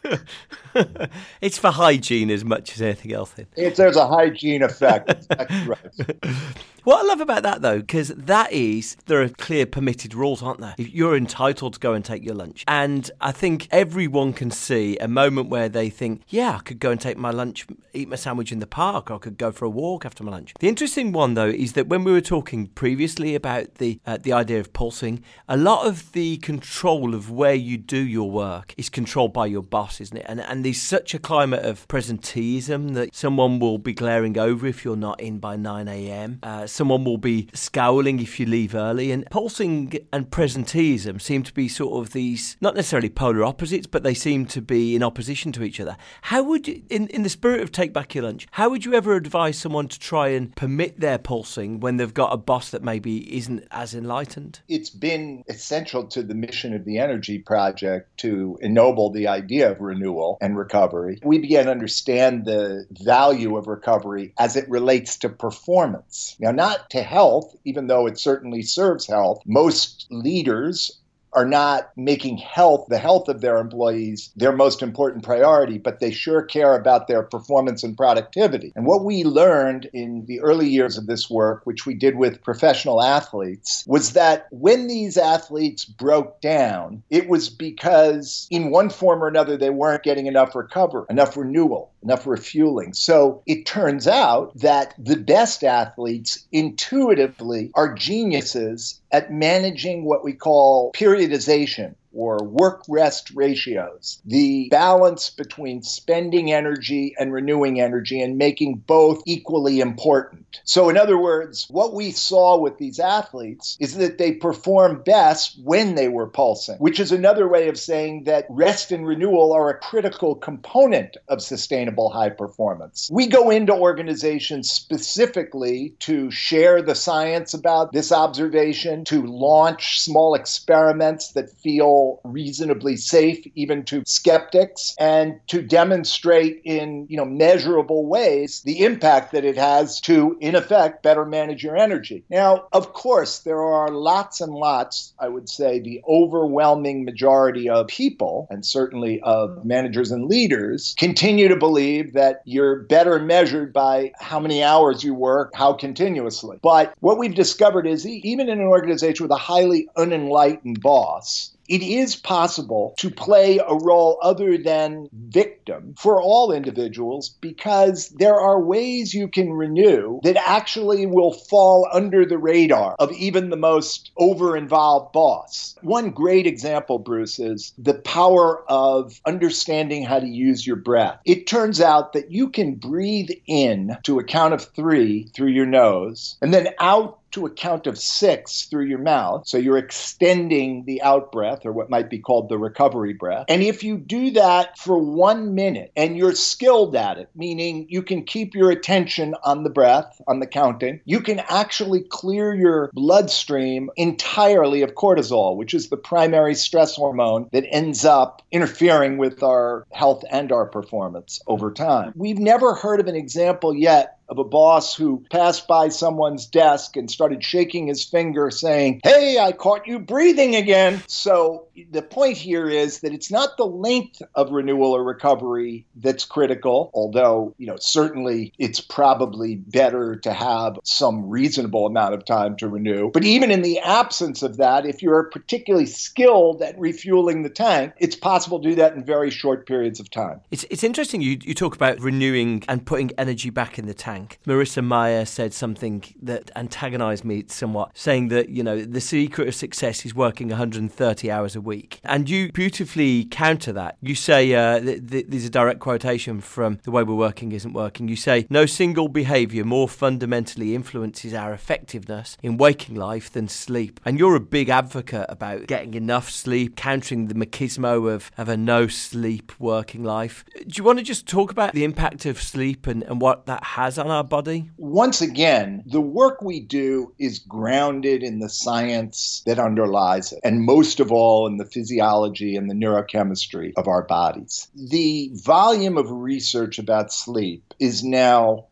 it's 1.40 1.59
for 1.59 1.71
hygiene 1.71 2.30
as 2.30 2.44
much 2.44 2.75
as 2.75 2.83
anything 2.83 3.12
else. 3.12 3.35
If 3.56 3.76
there's 3.76 3.97
a 3.97 4.06
hygiene 4.06 4.62
effect. 4.62 5.26
right. 5.66 6.16
What 6.84 7.02
I 7.02 7.08
love 7.08 7.23
about 7.23 7.44
that 7.44 7.62
though, 7.62 7.78
because 7.78 8.08
that 8.08 8.52
is 8.52 8.99
there 9.06 9.23
are 9.23 9.30
clear 9.30 9.64
permitted 9.64 10.12
rules, 10.12 10.42
aren't 10.42 10.61
there? 10.61 10.75
You're 10.76 11.16
entitled 11.16 11.73
to 11.73 11.80
go 11.80 11.94
and 11.94 12.04
take 12.04 12.23
your 12.23 12.34
lunch, 12.34 12.62
and 12.68 13.11
I 13.23 13.32
think 13.32 13.68
everyone 13.70 14.34
can 14.34 14.50
see 14.50 14.99
a 14.99 15.08
moment 15.08 15.49
where 15.49 15.70
they 15.70 15.88
think, 15.88 16.25
"Yeah, 16.28 16.56
I 16.56 16.58
could 16.58 16.80
go 16.80 16.90
and 16.90 17.00
take 17.00 17.16
my 17.16 17.30
lunch, 17.30 17.66
eat 17.94 18.11
my 18.11 18.16
sandwich 18.16 18.52
in 18.52 18.58
the 18.58 18.66
park, 18.66 19.11
or 19.11 19.14
I 19.14 19.18
could 19.18 19.38
go 19.38 19.50
for 19.50 19.64
a 19.64 19.70
walk 19.70 20.04
after 20.04 20.23
my 20.25 20.32
lunch." 20.32 20.52
The 20.61 20.68
interesting 20.68 21.12
one 21.12 21.32
though 21.32 21.49
is 21.49 21.73
that 21.73 21.88
when 21.88 22.04
we 22.04 22.12
were 22.12 22.20
talking 22.20 22.66
previously 22.66 23.34
about 23.34 23.76
the 23.76 23.99
uh, 24.04 24.18
the 24.20 24.34
idea 24.34 24.61
of 24.61 24.75
pulsing, 24.75 25.23
a 25.49 25.56
lot 25.56 25.87
of 25.87 26.12
the 26.12 26.37
control 26.37 27.14
of 27.14 27.30
where 27.30 27.54
you 27.54 27.78
do 27.78 27.96
your 27.96 28.30
work 28.30 28.75
is 28.76 28.90
controlled 28.90 29.32
by 29.32 29.46
your 29.46 29.62
boss, 29.62 30.02
isn't 30.02 30.18
it? 30.18 30.26
And 30.28 30.38
and 30.38 30.66
there's 30.66 30.82
such 30.82 31.14
a 31.14 31.18
climate 31.18 31.64
of 31.64 31.88
presenteeism 31.88 32.92
that 32.92 33.16
someone 33.16 33.58
will 33.58 33.78
be 33.78 33.94
glaring 33.94 34.37
over 34.37 34.66
if 34.66 34.84
you're 34.84 34.96
not 34.96 35.18
in 35.18 35.33
by 35.38 35.56
9 35.56 35.88
a.m. 35.88 36.38
Uh, 36.42 36.66
someone 36.66 37.04
will 37.04 37.18
be 37.18 37.48
scowling 37.52 38.20
if 38.20 38.38
you 38.38 38.46
leave 38.46 38.74
early. 38.74 39.10
And 39.12 39.26
pulsing 39.30 39.92
and 40.12 40.30
presenteeism 40.30 41.20
seem 41.20 41.42
to 41.42 41.52
be 41.52 41.68
sort 41.68 42.04
of 42.04 42.12
these, 42.12 42.56
not 42.60 42.74
necessarily 42.74 43.10
polar 43.10 43.44
opposites, 43.44 43.86
but 43.86 44.02
they 44.02 44.14
seem 44.14 44.46
to 44.46 44.60
be 44.60 44.94
in 44.94 45.02
opposition 45.02 45.52
to 45.52 45.62
each 45.62 45.80
other. 45.80 45.96
How 46.22 46.42
would, 46.42 46.68
you, 46.68 46.82
in, 46.90 47.08
in 47.08 47.22
the 47.22 47.28
spirit 47.28 47.60
of 47.60 47.72
take 47.72 47.92
back 47.92 48.14
your 48.14 48.24
lunch, 48.24 48.46
how 48.52 48.70
would 48.70 48.84
you 48.84 48.94
ever 48.94 49.14
advise 49.14 49.58
someone 49.58 49.88
to 49.88 49.98
try 49.98 50.28
and 50.28 50.54
permit 50.56 51.00
their 51.00 51.18
pulsing 51.18 51.80
when 51.80 51.96
they've 51.96 52.14
got 52.14 52.32
a 52.32 52.36
boss 52.36 52.70
that 52.70 52.82
maybe 52.82 53.36
isn't 53.36 53.66
as 53.70 53.94
enlightened? 53.94 54.60
It's 54.68 54.90
been 54.90 55.44
essential 55.48 56.04
to 56.08 56.22
the 56.22 56.34
mission 56.34 56.74
of 56.74 56.84
the 56.84 56.98
Energy 56.98 57.38
Project 57.38 58.16
to 58.18 58.58
ennoble 58.60 59.10
the 59.10 59.28
idea 59.28 59.70
of 59.70 59.80
renewal 59.80 60.38
and 60.40 60.56
recovery. 60.56 61.18
We 61.22 61.38
began 61.38 61.66
to 61.66 61.70
understand 61.70 62.44
the 62.44 62.86
value 62.90 63.56
of 63.56 63.66
recovery 63.66 64.32
as 64.38 64.56
it 64.56 64.68
relates 64.68 65.16
to 65.24 65.28
performance. 65.30 66.36
Now, 66.38 66.50
not 66.50 66.90
to 66.90 67.02
health, 67.02 67.56
even 67.64 67.86
though 67.86 68.06
it 68.06 68.18
certainly 68.18 68.60
serves 68.60 69.06
health. 69.06 69.40
Most 69.46 70.06
leaders 70.10 71.00
are 71.34 71.44
not 71.44 71.90
making 71.96 72.36
health, 72.36 72.86
the 72.88 72.98
health 72.98 73.28
of 73.28 73.40
their 73.40 73.58
employees, 73.58 74.30
their 74.36 74.52
most 74.52 74.82
important 74.82 75.24
priority, 75.24 75.78
but 75.78 75.98
they 75.98 76.10
sure 76.10 76.42
care 76.42 76.76
about 76.76 77.08
their 77.08 77.22
performance 77.22 77.82
and 77.82 77.96
productivity. 77.96 78.72
And 78.76 78.86
what 78.86 79.04
we 79.04 79.24
learned 79.24 79.90
in 79.92 80.24
the 80.26 80.40
early 80.40 80.68
years 80.68 80.96
of 80.96 81.06
this 81.06 81.28
work, 81.28 81.62
which 81.64 81.86
we 81.86 81.94
did 81.94 82.16
with 82.16 82.42
professional 82.42 83.02
athletes, 83.02 83.84
was 83.86 84.12
that 84.12 84.46
when 84.50 84.86
these 84.86 85.16
athletes 85.16 85.84
broke 85.84 86.40
down, 86.40 87.02
it 87.10 87.28
was 87.28 87.48
because 87.48 88.46
in 88.50 88.70
one 88.70 88.90
form 88.90 89.22
or 89.22 89.28
another 89.28 89.56
they 89.56 89.70
weren't 89.70 90.04
getting 90.04 90.26
enough 90.26 90.54
recovery, 90.54 91.04
enough 91.10 91.36
renewal, 91.36 91.90
enough 92.04 92.26
refueling. 92.26 92.92
So 92.92 93.42
it 93.46 93.66
turns 93.66 94.06
out 94.06 94.56
that 94.58 94.94
the 94.99 95.16
best 95.16 95.64
athletes 95.64 96.46
intuitively 96.52 97.70
are 97.75 97.94
geniuses 97.94 99.00
at 99.11 99.32
managing 99.32 100.04
what 100.04 100.23
we 100.23 100.34
call 100.34 100.92
periodization 100.92 101.94
or 102.14 102.38
work 102.44 102.83
rest 102.88 103.30
ratios, 103.35 104.21
the 104.25 104.68
balance 104.71 105.30
between 105.30 105.83
spending 105.83 106.52
energy 106.52 107.14
and 107.18 107.33
renewing 107.33 107.80
energy 107.80 108.21
and 108.21 108.38
making 108.38 108.76
both 108.87 109.23
equally 109.26 109.80
important. 109.80 110.61
So, 110.64 110.88
in 110.88 110.97
other 110.97 111.18
words, 111.18 111.66
what 111.71 111.94
we 111.94 112.11
saw 112.12 112.59
with 112.59 112.78
these 112.78 113.00
athletes 113.00 113.76
is 113.80 113.97
that 113.97 114.18
they 114.18 114.33
perform 114.33 115.02
best 115.04 115.59
when 115.62 115.94
they 115.94 116.09
were 116.09 116.28
pulsing, 116.28 116.76
which 116.76 117.00
is 117.00 117.12
another 117.12 117.49
way 117.49 117.68
of 117.68 117.78
saying 117.78 118.25
that 118.25 118.47
rest 118.49 118.92
and 118.92 119.06
renewal 119.06 119.52
are 119.52 119.71
a 119.71 119.78
critical 119.78 120.35
component 120.35 121.16
of 121.28 121.42
sustainable 121.42 122.11
high 122.11 122.30
performance. 122.30 123.09
We 123.12 123.26
go 123.26 123.50
into 123.50 123.75
organizations 123.75 124.71
specifically 124.71 125.94
to 126.00 126.30
share 126.30 126.83
the 126.83 126.94
science 126.94 127.54
about 127.54 127.92
this 127.92 128.12
observation, 128.12 129.04
to 129.06 129.26
launch 129.26 130.00
small 130.00 130.35
experiments 130.35 131.33
that 131.33 131.50
feel 131.50 132.03
reasonably 132.25 132.96
safe 132.96 133.46
even 133.54 133.84
to 133.84 134.02
skeptics 134.06 134.94
and 134.99 135.40
to 135.49 135.62
demonstrate 135.62 136.61
in 136.64 137.06
you 137.08 137.16
know 137.16 137.25
measurable 137.25 138.06
ways 138.06 138.62
the 138.64 138.84
impact 138.84 139.32
that 139.32 139.44
it 139.44 139.56
has 139.56 140.00
to 140.00 140.37
in 140.40 140.54
effect 140.54 141.02
better 141.02 141.25
manage 141.25 141.62
your 141.62 141.76
energy. 141.76 142.25
Now 142.30 142.66
of 142.73 142.92
course 142.92 143.40
there 143.40 143.62
are 143.62 143.90
lots 143.90 144.40
and 144.40 144.52
lots 144.52 145.14
i 145.18 145.28
would 145.28 145.49
say 145.49 145.78
the 145.78 146.00
overwhelming 146.08 147.04
majority 147.04 147.68
of 147.68 147.87
people 147.87 148.46
and 148.50 148.64
certainly 148.64 149.20
of 149.23 149.64
managers 149.64 150.11
and 150.11 150.26
leaders 150.26 150.94
continue 150.99 151.49
to 151.49 151.56
believe 151.56 152.12
that 152.12 152.42
you're 152.44 152.80
better 152.84 153.18
measured 153.18 153.73
by 153.73 154.12
how 154.18 154.38
many 154.38 154.62
hours 154.62 155.02
you 155.02 155.14
work 155.14 155.52
how 155.54 155.73
continuously. 155.73 156.58
But 156.62 156.94
what 157.00 157.18
we've 157.18 157.34
discovered 157.34 157.87
is 157.87 158.06
even 158.06 158.49
in 158.49 158.61
an 158.61 158.66
organization 158.66 159.25
with 159.25 159.30
a 159.30 159.37
highly 159.37 159.88
unenlightened 159.96 160.80
boss 160.80 161.53
it 161.68 161.83
is 161.83 162.16
possible 162.16 162.94
to 162.99 163.11
play 163.11 163.59
a 163.59 163.75
role 163.75 164.18
other 164.23 164.59
than 164.59 165.09
victim 165.12 165.94
for 165.99 166.21
all 166.21 166.52
individuals 166.52 167.30
because 167.40 168.09
there 168.11 168.38
are 168.38 168.61
ways 168.61 169.14
you 169.14 169.28
can 169.28 169.52
renew 169.52 170.21
that 170.23 170.37
actually 170.37 171.06
will 171.06 171.33
fall 171.33 171.88
under 171.92 172.25
the 172.25 172.38
radar 172.38 172.97
of 172.99 173.12
even 173.12 173.50
the 173.50 173.56
most 173.56 174.11
over 174.16 174.56
involved 174.56 175.12
boss. 175.12 175.75
One 175.83 176.11
great 176.11 176.47
example, 176.47 176.99
Bruce, 176.99 177.38
is 177.38 177.73
the 177.78 177.94
power 177.94 178.64
of 178.71 179.21
understanding 179.26 180.04
how 180.04 180.21
to 180.21 180.26
use 180.26 180.66
your 180.66 180.76
breath. 180.76 181.21
It 181.25 181.47
turns 181.47 181.80
out 181.80 182.12
that 182.12 182.30
you 182.30 182.50
can 182.50 182.75
breathe 182.75 183.30
in 183.47 183.97
to 184.04 184.18
a 184.18 184.25
count 184.25 184.54
of 184.54 184.64
three 184.75 185.28
through 185.35 185.50
your 185.50 185.66
nose 185.66 186.37
and 186.40 186.52
then 186.52 186.68
out 186.78 187.18
to 187.34 187.46
a 187.46 187.50
count 187.50 187.86
of 187.86 187.98
six 187.98 188.66
through 188.66 188.86
your 188.86 188.98
mouth. 188.98 189.46
So 189.46 189.58
you're 189.58 189.78
extending 189.78 190.84
the 190.84 191.02
out 191.02 191.32
breath, 191.32 191.66
or 191.66 191.72
what 191.72 191.90
might 191.90 192.08
be 192.08 192.18
called 192.18 192.48
the 192.48 192.58
recovery 192.58 193.12
breath. 193.12 193.46
And 193.48 193.62
if 193.62 193.84
you 193.84 193.98
do 193.98 194.30
that 194.32 194.78
for 194.78 194.98
one 194.98 195.54
minute 195.54 195.92
and 195.96 196.16
you're 196.16 196.34
skilled 196.34 196.96
at 196.96 197.18
it, 197.18 197.28
meaning 197.34 197.86
you 197.88 198.02
can 198.02 198.24
keep 198.24 198.54
your 198.54 198.70
attention 198.70 199.34
on 199.42 199.64
the 199.64 199.70
breath, 199.70 200.20
on 200.26 200.40
the 200.40 200.46
counting, 200.46 201.00
you 201.04 201.20
can 201.20 201.40
actually 201.48 202.02
clear 202.08 202.54
your 202.54 202.90
bloodstream 202.92 203.90
entirely 203.96 204.82
of 204.82 204.94
cortisol, 204.94 205.56
which 205.56 205.74
is 205.74 205.88
the 205.88 205.96
primary 205.96 206.54
stress 206.54 206.96
hormone 206.96 207.48
that 207.52 207.66
ends 207.68 208.04
up 208.04 208.42
interfering 208.50 209.18
with 209.18 209.42
our 209.42 209.86
health 209.92 210.24
and 210.30 210.52
our 210.52 210.66
performance 210.66 211.40
over 211.46 211.72
time. 211.72 212.12
We've 212.16 212.38
never 212.38 212.74
heard 212.74 213.00
of 213.00 213.06
an 213.06 213.16
example 213.16 213.74
yet 213.74 214.13
of 214.28 214.38
a 214.38 214.44
boss 214.44 214.94
who 214.94 215.24
passed 215.30 215.68
by 215.68 215.88
someone's 215.88 216.46
desk 216.46 216.96
and 216.96 217.10
started 217.10 217.42
shaking 217.44 217.86
his 217.86 218.04
finger 218.04 218.50
saying, 218.50 219.00
Hey, 219.04 219.38
I 219.38 219.52
caught 219.52 219.86
you 219.86 219.98
breathing 219.98 220.56
again. 220.56 221.02
So 221.06 221.66
the 221.90 222.02
point 222.02 222.36
here 222.36 222.68
is 222.68 223.00
that 223.00 223.12
it's 223.12 223.30
not 223.30 223.56
the 223.56 223.66
length 223.66 224.22
of 224.34 224.50
renewal 224.50 224.92
or 224.92 225.04
recovery 225.04 225.86
that's 225.96 226.24
critical, 226.24 226.90
although, 226.94 227.54
you 227.58 227.66
know, 227.66 227.76
certainly 227.78 228.52
it's 228.58 228.80
probably 228.80 229.56
better 229.56 230.16
to 230.16 230.32
have 230.32 230.78
some 230.84 231.28
reasonable 231.28 231.86
amount 231.86 232.14
of 232.14 232.24
time 232.24 232.56
to 232.56 232.68
renew. 232.68 233.10
But 233.10 233.24
even 233.24 233.50
in 233.50 233.62
the 233.62 233.80
absence 233.80 234.42
of 234.42 234.56
that, 234.58 234.86
if 234.86 235.02
you're 235.02 235.24
particularly 235.24 235.86
skilled 235.86 236.62
at 236.62 236.78
refueling 236.78 237.42
the 237.42 237.50
tank, 237.50 237.92
it's 237.98 238.16
possible 238.16 238.60
to 238.60 238.68
do 238.70 238.74
that 238.76 238.94
in 238.94 239.04
very 239.04 239.30
short 239.30 239.66
periods 239.66 240.00
of 240.00 240.10
time. 240.10 240.40
It's, 240.50 240.64
it's 240.70 240.84
interesting 240.84 241.20
you, 241.20 241.38
you 241.42 241.54
talk 241.54 241.74
about 241.74 242.00
renewing 242.00 242.64
and 242.68 242.84
putting 242.84 243.10
energy 243.18 243.50
back 243.50 243.78
in 243.78 243.86
the 243.86 243.94
tank 243.94 244.13
tank. 244.14 244.38
Marissa 244.47 244.85
Mayer 244.85 245.25
said 245.25 245.52
something 245.52 246.04
that 246.23 246.50
antagonized 246.56 247.25
me 247.25 247.44
somewhat, 247.49 247.90
saying 247.94 248.28
that, 248.28 248.49
you 248.49 248.62
know, 248.62 248.85
the 248.85 249.00
secret 249.00 249.49
of 249.49 249.54
success 249.54 250.06
is 250.06 250.14
working 250.14 250.49
130 250.49 251.30
hours 251.30 251.56
a 251.56 251.61
week. 251.61 252.00
And 252.04 252.30
you 252.30 252.52
beautifully 252.52 253.25
counter 253.25 253.73
that. 253.73 253.97
You 254.00 254.14
say, 254.14 254.54
uh, 254.54 254.80
th- 254.80 255.09
th- 255.09 255.26
there's 255.28 255.44
a 255.44 255.50
direct 255.50 255.80
quotation 255.80 256.40
from 256.40 256.78
The 256.85 256.90
Way 256.90 257.02
We're 257.02 257.14
Working 257.14 257.52
Isn't 257.52 257.73
Working. 257.73 258.09
You 258.09 258.16
say, 258.16 258.47
no 258.50 258.66
single 258.66 259.09
behavior 259.09 259.64
more 259.64 259.88
fundamentally 259.88 260.75
influences 260.75 261.35
our 261.35 261.52
effectiveness 261.52 262.37
in 262.42 262.56
waking 262.56 262.94
life 262.94 263.33
than 263.33 263.49
sleep. 263.49 264.00
And 264.04 264.18
you're 264.18 264.37
a 264.37 264.40
big 264.40 264.68
advocate 264.68 265.26
about 265.28 265.66
getting 265.66 265.94
enough 265.94 266.30
sleep, 266.30 266.76
countering 266.76 267.26
the 267.26 267.35
machismo 267.35 268.12
of, 268.12 268.30
of 268.38 268.49
a 268.49 268.56
no 268.56 268.87
sleep 268.87 269.52
working 269.59 270.04
life. 270.04 270.44
Do 270.54 270.73
you 270.76 270.85
want 270.85 270.99
to 270.99 271.04
just 271.04 271.26
talk 271.26 271.50
about 271.50 271.73
the 271.73 271.85
impact 271.85 272.26
of 272.26 272.40
sleep 272.40 272.87
and, 272.87 273.02
and 273.04 273.21
what 273.21 273.47
that 273.47 273.64
has 273.64 273.99
on 274.04 274.11
our 274.11 274.25
body? 274.25 274.70
Once 274.76 275.23
again, 275.23 275.82
the 275.87 276.00
work 276.00 276.42
we 276.42 276.61
do 276.61 277.12
is 277.18 277.38
grounded 277.38 278.23
in 278.23 278.38
the 278.38 278.49
science 278.50 279.42
that 279.46 279.58
underlies 279.58 280.32
it, 280.32 280.40
and 280.44 280.62
most 280.62 281.00
of 281.00 281.11
all 281.11 281.46
in 281.46 281.56
the 281.56 281.64
physiology 281.64 282.54
and 282.54 282.68
the 282.68 282.75
neurochemistry 282.75 283.73
of 283.76 283.88
our 283.88 284.02
bodies. 284.02 284.68
The 284.75 285.30
volume 285.32 285.96
of 285.96 286.11
research 286.11 286.78
about 286.78 287.12
sleep 287.12 287.73
is 287.80 288.04
now 288.04 288.66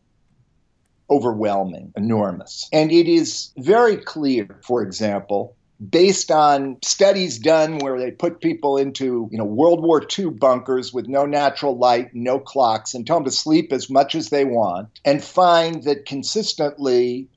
overwhelming, 1.09 1.91
enormous. 1.97 2.69
And 2.71 2.91
it 2.91 3.07
is 3.07 3.51
very 3.57 3.97
clear, 3.97 4.47
for 4.63 4.81
example, 4.83 5.55
based 5.89 6.31
on 6.31 6.77
studies 6.83 7.39
done 7.39 7.79
where 7.79 7.99
they 7.99 8.11
put 8.11 8.41
people 8.41 8.77
into 8.77 9.27
you 9.31 9.37
know 9.37 9.43
World 9.43 9.81
War 9.83 10.01
II 10.17 10.29
bunkers 10.31 10.93
with 10.93 11.07
no 11.07 11.25
natural 11.25 11.77
light, 11.77 12.13
no 12.13 12.39
clocks, 12.39 12.93
and 12.93 13.05
tell 13.05 13.17
them 13.17 13.25
to 13.25 13.31
sleep 13.31 13.73
as 13.73 13.89
much 13.89 14.15
as 14.15 14.29
they 14.29 14.45
want, 14.45 14.89
and 15.03 15.23
find 15.23 15.83
that 15.83 16.05
consistently 16.05 17.27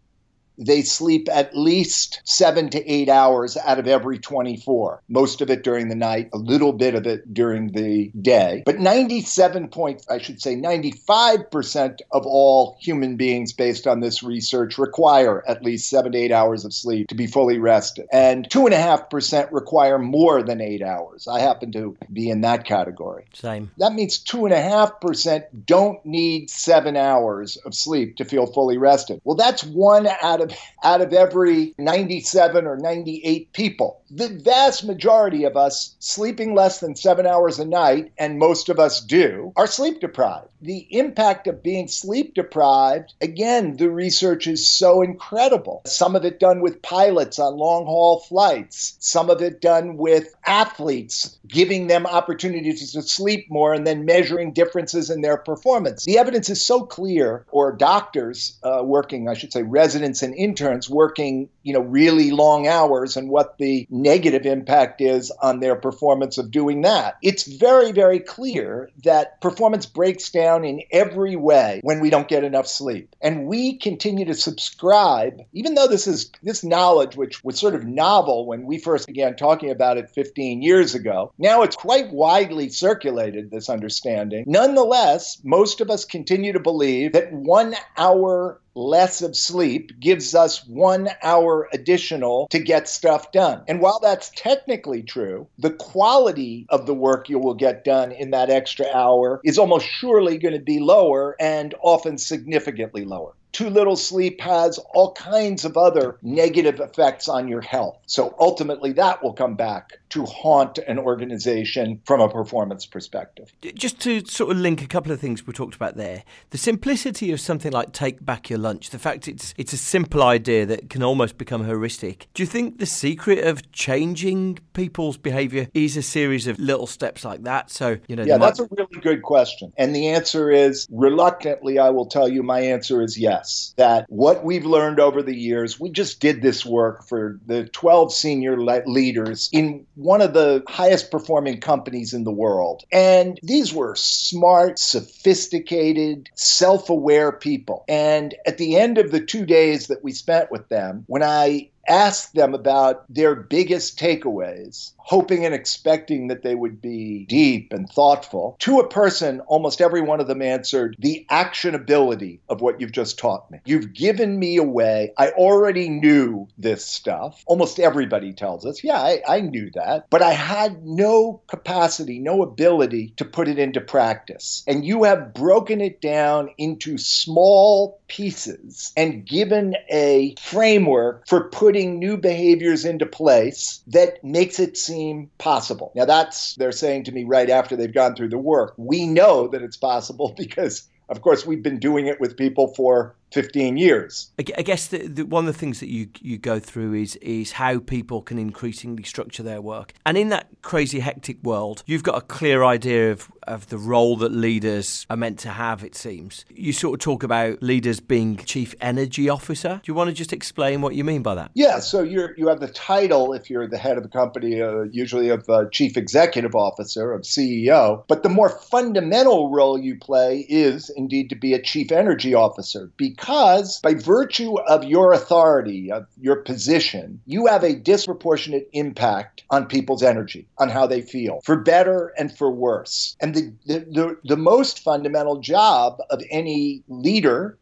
they 0.58 0.82
sleep 0.82 1.28
at 1.30 1.56
least 1.56 2.20
seven 2.24 2.68
to 2.70 2.90
eight 2.90 3.08
hours 3.08 3.56
out 3.56 3.78
of 3.78 3.86
every 3.86 4.18
24, 4.18 5.02
most 5.08 5.40
of 5.40 5.50
it 5.50 5.62
during 5.62 5.88
the 5.88 5.94
night, 5.94 6.28
a 6.32 6.38
little 6.38 6.72
bit 6.72 6.94
of 6.94 7.06
it 7.06 7.32
during 7.32 7.72
the 7.72 8.10
day. 8.20 8.62
But 8.64 8.78
97 8.78 9.68
point, 9.68 10.04
I 10.08 10.18
should 10.18 10.40
say 10.40 10.56
95% 10.56 12.00
of 12.12 12.26
all 12.26 12.76
human 12.80 13.16
beings 13.16 13.52
based 13.52 13.86
on 13.86 14.00
this 14.00 14.22
research 14.22 14.78
require 14.78 15.44
at 15.48 15.62
least 15.62 15.88
seven 15.88 16.12
to 16.12 16.18
eight 16.18 16.32
hours 16.32 16.64
of 16.64 16.72
sleep 16.72 17.08
to 17.08 17.14
be 17.14 17.26
fully 17.26 17.58
rested. 17.58 18.06
And 18.12 18.48
2.5% 18.48 19.52
require 19.52 19.98
more 19.98 20.42
than 20.42 20.60
eight 20.60 20.82
hours. 20.82 21.28
I 21.28 21.40
happen 21.40 21.72
to 21.72 21.96
be 22.12 22.30
in 22.30 22.40
that 22.42 22.64
category. 22.64 23.26
Same. 23.34 23.70
That 23.78 23.92
means 23.92 24.22
2.5% 24.22 25.44
don't 25.66 26.04
need 26.04 26.50
seven 26.50 26.96
hours 26.96 27.56
of 27.58 27.74
sleep 27.74 28.16
to 28.16 28.24
feel 28.24 28.46
fully 28.46 28.78
rested. 28.78 29.20
Well, 29.24 29.36
that's 29.36 29.64
one 29.64 30.08
out 30.22 30.40
of 30.40 30.45
of 30.52 30.58
out 30.82 31.00
of 31.00 31.12
every 31.12 31.74
97 31.78 32.66
or 32.66 32.76
98 32.76 33.52
people. 33.52 34.00
The 34.10 34.28
vast 34.28 34.84
majority 34.84 35.44
of 35.44 35.56
us 35.56 35.96
sleeping 35.98 36.54
less 36.54 36.80
than 36.80 36.94
7 36.94 37.26
hours 37.26 37.58
a 37.58 37.64
night 37.64 38.12
and 38.18 38.38
most 38.38 38.68
of 38.68 38.78
us 38.78 39.00
do 39.00 39.52
are 39.56 39.66
sleep 39.66 40.00
deprived. 40.00 40.48
The 40.62 40.86
impact 40.90 41.46
of 41.46 41.62
being 41.62 41.86
sleep 41.86 42.34
deprived, 42.34 43.14
again, 43.20 43.76
the 43.76 43.90
research 43.90 44.46
is 44.46 44.68
so 44.68 45.02
incredible. 45.02 45.82
Some 45.86 46.16
of 46.16 46.24
it 46.24 46.40
done 46.40 46.60
with 46.60 46.82
pilots 46.82 47.38
on 47.38 47.56
long 47.56 47.84
haul 47.84 48.20
flights, 48.20 48.96
some 49.00 49.28
of 49.28 49.42
it 49.42 49.60
done 49.60 49.96
with 49.96 50.34
athletes, 50.46 51.36
giving 51.46 51.88
them 51.88 52.06
opportunities 52.06 52.92
to 52.92 53.02
sleep 53.02 53.46
more 53.50 53.74
and 53.74 53.86
then 53.86 54.04
measuring 54.04 54.52
differences 54.52 55.10
in 55.10 55.20
their 55.20 55.36
performance. 55.36 56.04
The 56.04 56.18
evidence 56.18 56.48
is 56.48 56.64
so 56.64 56.84
clear, 56.84 57.44
or 57.50 57.72
doctors 57.72 58.58
uh, 58.62 58.82
working, 58.82 59.28
I 59.28 59.34
should 59.34 59.52
say, 59.52 59.62
residents 59.62 60.22
interns 60.36 60.88
working, 60.88 61.48
you 61.62 61.72
know, 61.72 61.80
really 61.80 62.30
long 62.30 62.66
hours 62.66 63.16
and 63.16 63.28
what 63.28 63.58
the 63.58 63.86
negative 63.90 64.46
impact 64.46 65.00
is 65.00 65.30
on 65.42 65.60
their 65.60 65.76
performance 65.76 66.38
of 66.38 66.50
doing 66.50 66.82
that. 66.82 67.16
It's 67.22 67.44
very, 67.44 67.92
very 67.92 68.20
clear 68.20 68.90
that 69.04 69.40
performance 69.40 69.86
breaks 69.86 70.30
down 70.30 70.64
in 70.64 70.82
every 70.92 71.36
way 71.36 71.80
when 71.82 72.00
we 72.00 72.10
don't 72.10 72.28
get 72.28 72.44
enough 72.44 72.66
sleep. 72.66 73.14
And 73.20 73.46
we 73.46 73.78
continue 73.78 74.24
to 74.26 74.34
subscribe, 74.34 75.40
even 75.52 75.74
though 75.74 75.86
this 75.86 76.06
is 76.06 76.30
this 76.42 76.62
knowledge, 76.64 77.16
which 77.16 77.42
was 77.42 77.58
sort 77.58 77.74
of 77.74 77.84
novel 77.84 78.46
when 78.46 78.66
we 78.66 78.78
first 78.78 79.06
began 79.06 79.36
talking 79.36 79.70
about 79.70 79.98
it 79.98 80.10
15 80.10 80.62
years 80.62 80.94
ago, 80.94 81.32
now 81.38 81.62
it's 81.62 81.76
quite 81.76 82.12
widely 82.12 82.68
circulated, 82.68 83.50
this 83.50 83.68
understanding. 83.68 84.44
Nonetheless, 84.46 85.40
most 85.44 85.80
of 85.80 85.90
us 85.90 86.04
continue 86.04 86.52
to 86.52 86.60
believe 86.60 87.12
that 87.12 87.32
one 87.32 87.74
hour 87.96 88.60
less 88.76 89.22
of 89.22 89.34
sleep 89.34 89.98
gives 89.98 90.34
us 90.34 90.66
one 90.66 91.08
hour 91.22 91.68
additional 91.72 92.46
to 92.50 92.58
get 92.58 92.88
stuff 92.88 93.32
done. 93.32 93.62
And 93.66 93.80
while 93.80 93.98
that's 94.00 94.30
technically 94.36 95.02
true, 95.02 95.48
the 95.58 95.70
quality 95.70 96.66
of 96.68 96.86
the 96.86 96.94
work 96.94 97.28
you 97.28 97.38
will 97.38 97.54
get 97.54 97.84
done 97.84 98.12
in 98.12 98.30
that 98.30 98.50
extra 98.50 98.86
hour 98.94 99.40
is 99.44 99.58
almost 99.58 99.86
surely 99.86 100.38
going 100.38 100.54
to 100.54 100.60
be 100.60 100.78
lower 100.78 101.34
and 101.40 101.74
often 101.80 102.18
significantly 102.18 103.04
lower 103.04 103.34
too 103.56 103.70
little 103.70 103.96
sleep 103.96 104.38
has 104.42 104.78
all 104.92 105.14
kinds 105.14 105.64
of 105.64 105.78
other 105.78 106.18
negative 106.20 106.78
effects 106.78 107.26
on 107.26 107.48
your 107.48 107.62
health. 107.62 107.96
So 108.04 108.34
ultimately, 108.38 108.92
that 108.92 109.22
will 109.22 109.32
come 109.32 109.54
back 109.54 109.94
to 110.10 110.26
haunt 110.26 110.78
an 110.78 110.98
organization 110.98 112.00
from 112.04 112.20
a 112.20 112.28
performance 112.28 112.84
perspective. 112.84 113.50
Just 113.74 113.98
to 114.00 114.24
sort 114.26 114.50
of 114.50 114.58
link 114.58 114.82
a 114.82 114.86
couple 114.86 115.10
of 115.10 115.20
things 115.20 115.46
we 115.46 115.54
talked 115.54 115.74
about 115.74 115.96
there, 115.96 116.22
the 116.50 116.58
simplicity 116.58 117.32
of 117.32 117.40
something 117.40 117.72
like 117.72 117.92
take 117.92 118.24
back 118.24 118.50
your 118.50 118.58
lunch, 118.58 118.90
the 118.90 118.98
fact 118.98 119.26
it's 119.26 119.54
it's 119.56 119.72
a 119.72 119.78
simple 119.78 120.22
idea 120.22 120.66
that 120.66 120.90
can 120.90 121.02
almost 121.02 121.38
become 121.38 121.64
heuristic. 121.64 122.28
Do 122.34 122.42
you 122.42 122.46
think 122.46 122.78
the 122.78 122.86
secret 122.86 123.42
of 123.42 123.72
changing 123.72 124.58
people's 124.74 125.16
behavior 125.16 125.68
is 125.72 125.96
a 125.96 126.02
series 126.02 126.46
of 126.46 126.58
little 126.58 126.86
steps 126.86 127.24
like 127.24 127.42
that? 127.44 127.70
So, 127.70 127.96
you 128.06 128.16
know, 128.16 128.24
Yeah, 128.24 128.36
that's 128.36 128.60
a 128.60 128.68
really 128.70 129.00
good 129.00 129.22
question. 129.22 129.72
And 129.78 129.96
the 129.96 130.08
answer 130.08 130.50
is 130.50 130.86
reluctantly 130.90 131.78
I 131.78 131.88
will 131.88 132.06
tell 132.06 132.28
you 132.28 132.42
my 132.42 132.60
answer 132.60 133.00
is 133.02 133.18
yes. 133.18 133.45
That 133.76 134.06
what 134.08 134.44
we've 134.44 134.66
learned 134.66 135.00
over 135.00 135.22
the 135.22 135.36
years, 135.36 135.78
we 135.80 135.90
just 135.90 136.20
did 136.20 136.42
this 136.42 136.64
work 136.64 137.04
for 137.04 137.38
the 137.46 137.64
12 137.68 138.12
senior 138.12 138.60
le- 138.60 138.82
leaders 138.86 139.48
in 139.52 139.86
one 139.94 140.20
of 140.20 140.32
the 140.32 140.62
highest 140.68 141.10
performing 141.10 141.60
companies 141.60 142.12
in 142.14 142.24
the 142.24 142.32
world. 142.32 142.84
And 142.92 143.38
these 143.42 143.72
were 143.72 143.94
smart, 143.96 144.78
sophisticated, 144.78 146.30
self 146.34 146.90
aware 146.90 147.32
people. 147.32 147.84
And 147.88 148.34
at 148.46 148.58
the 148.58 148.76
end 148.76 148.98
of 148.98 149.10
the 149.10 149.20
two 149.20 149.46
days 149.46 149.86
that 149.88 150.04
we 150.04 150.12
spent 150.12 150.50
with 150.50 150.68
them, 150.68 151.04
when 151.06 151.22
I 151.22 151.70
asked 151.88 152.34
them 152.34 152.54
about 152.54 153.04
their 153.08 153.34
biggest 153.34 153.98
takeaways, 153.98 154.92
hoping 155.06 155.44
and 155.44 155.54
expecting 155.54 156.26
that 156.26 156.42
they 156.42 156.56
would 156.56 156.82
be 156.82 157.24
deep 157.28 157.72
and 157.72 157.88
thoughtful. 157.88 158.56
To 158.58 158.80
a 158.80 158.88
person, 158.88 159.38
almost 159.46 159.80
every 159.80 160.00
one 160.00 160.18
of 160.18 160.26
them 160.26 160.42
answered 160.42 160.96
the 160.98 161.24
actionability 161.30 162.40
of 162.48 162.60
what 162.60 162.80
you've 162.80 162.90
just 162.90 163.16
taught 163.16 163.48
me. 163.48 163.60
You've 163.64 163.94
given 163.94 164.40
me 164.40 164.56
a 164.56 164.64
way. 164.64 165.12
I 165.16 165.30
already 165.30 165.88
knew 165.88 166.48
this 166.58 166.84
stuff. 166.84 167.44
Almost 167.46 167.78
everybody 167.78 168.32
tells 168.32 168.66
us, 168.66 168.82
yeah, 168.82 169.00
I, 169.00 169.22
I 169.28 169.40
knew 169.42 169.70
that. 169.74 170.10
But 170.10 170.22
I 170.22 170.32
had 170.32 170.84
no 170.84 171.40
capacity, 171.46 172.18
no 172.18 172.42
ability 172.42 173.14
to 173.18 173.24
put 173.24 173.46
it 173.46 173.60
into 173.60 173.80
practice. 173.80 174.64
And 174.66 174.84
you 174.84 175.04
have 175.04 175.32
broken 175.32 175.80
it 175.80 176.00
down 176.00 176.50
into 176.58 176.98
small 176.98 178.00
pieces 178.08 178.92
and 178.96 179.24
given 179.24 179.76
a 179.88 180.34
framework 180.40 181.28
for 181.28 181.48
putting 181.48 182.00
new 182.00 182.16
behaviors 182.16 182.84
into 182.84 183.06
place 183.06 183.82
that 183.86 184.22
makes 184.24 184.58
it 184.58 184.76
seem 184.76 184.95
seem 184.96 185.30
possible. 185.38 185.92
Now, 185.94 186.06
that's, 186.06 186.54
they're 186.54 186.72
saying 186.72 187.04
to 187.04 187.12
me 187.12 187.24
right 187.24 187.50
after 187.50 187.76
they've 187.76 187.92
gone 187.92 188.14
through 188.14 188.30
the 188.30 188.38
work. 188.38 188.74
We 188.76 189.06
know 189.06 189.48
that 189.48 189.62
it's 189.62 189.76
possible 189.76 190.34
because, 190.38 190.88
of 191.08 191.20
course, 191.20 191.44
we've 191.46 191.62
been 191.62 191.78
doing 191.78 192.06
it 192.06 192.20
with 192.20 192.36
people 192.36 192.68
for 192.74 193.14
15 193.32 193.76
years. 193.76 194.30
I 194.38 194.42
guess 194.42 194.86
the, 194.88 195.06
the, 195.06 195.22
one 195.24 195.46
of 195.46 195.52
the 195.52 195.58
things 195.58 195.80
that 195.80 195.88
you, 195.88 196.08
you 196.20 196.38
go 196.38 196.58
through 196.58 196.94
is 196.94 197.16
is 197.16 197.52
how 197.52 197.78
people 197.78 198.22
can 198.22 198.38
increasingly 198.38 199.02
structure 199.02 199.42
their 199.42 199.60
work. 199.60 199.92
And 200.04 200.16
in 200.16 200.28
that 200.30 200.48
crazy 200.62 201.00
hectic 201.00 201.42
world, 201.42 201.82
you've 201.86 202.02
got 202.02 202.16
a 202.16 202.20
clear 202.20 202.64
idea 202.64 203.12
of, 203.12 203.30
of 203.46 203.68
the 203.68 203.78
role 203.78 204.16
that 204.16 204.32
leaders 204.32 205.06
are 205.10 205.16
meant 205.16 205.38
to 205.40 205.50
have, 205.50 205.82
it 205.82 205.94
seems. 205.94 206.44
You 206.50 206.72
sort 206.72 206.94
of 206.94 207.00
talk 207.00 207.22
about 207.22 207.62
leaders 207.62 208.00
being 208.00 208.36
chief 208.36 208.74
energy 208.80 209.28
officer. 209.28 209.80
Do 209.82 209.90
you 209.90 209.94
want 209.94 210.08
to 210.08 210.14
just 210.14 210.32
explain 210.32 210.80
what 210.80 210.94
you 210.94 211.04
mean 211.04 211.22
by 211.22 211.34
that? 211.34 211.50
Yeah, 211.54 211.80
so 211.80 212.02
you 212.02 212.28
you 212.36 212.48
have 212.48 212.60
the 212.60 212.68
title 212.68 213.32
if 213.32 213.50
you're 213.50 213.66
the 213.66 213.78
head 213.78 213.98
of 213.98 214.04
a 214.04 214.08
company, 214.08 214.62
uh, 214.62 214.82
usually 214.90 215.28
of 215.30 215.48
uh, 215.48 215.66
chief 215.70 215.96
executive 215.96 216.54
officer, 216.54 217.12
of 217.12 217.22
CEO. 217.22 218.04
But 218.08 218.22
the 218.22 218.28
more 218.28 218.50
fundamental 218.50 219.50
role 219.50 219.78
you 219.78 219.98
play 219.98 220.46
is 220.48 220.90
indeed 220.90 221.30
to 221.30 221.36
be 221.36 221.54
a 221.54 221.60
chief 221.60 221.92
energy 221.92 222.34
officer 222.34 222.90
because 223.16 223.80
by 223.80 223.94
virtue 223.94 224.58
of 224.60 224.84
your 224.84 225.12
authority, 225.14 225.90
of 225.90 226.06
your 226.20 226.36
position, 226.36 227.18
you 227.24 227.46
have 227.46 227.64
a 227.64 227.74
disproportionate 227.74 228.68
impact 228.74 229.42
on 229.48 229.64
people's 229.66 230.02
energy, 230.02 230.46
on 230.58 230.68
how 230.68 230.86
they 230.86 231.00
feel, 231.00 231.40
for 231.42 231.56
better 231.56 232.12
and 232.18 232.36
for 232.36 232.50
worse. 232.50 233.16
And 233.20 233.34
the, 233.34 233.52
the, 233.64 233.78
the, 233.78 234.16
the 234.24 234.36
most 234.36 234.80
fundamental 234.80 235.40
job 235.40 235.98
of 236.10 236.22
any 236.30 236.82
leader 236.88 237.56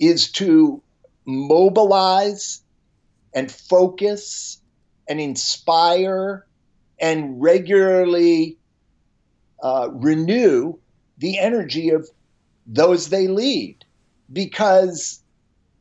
is 0.00 0.30
to 0.32 0.82
mobilize 1.26 2.60
and 3.34 3.52
focus 3.52 4.60
and 5.08 5.20
inspire 5.20 6.44
and 6.98 7.40
regularly 7.40 8.58
uh, 9.62 9.90
renew 9.92 10.74
the 11.18 11.38
energy 11.38 11.90
of 11.90 12.08
those 12.66 13.10
they 13.10 13.28
lead 13.28 13.84
because 14.32 15.20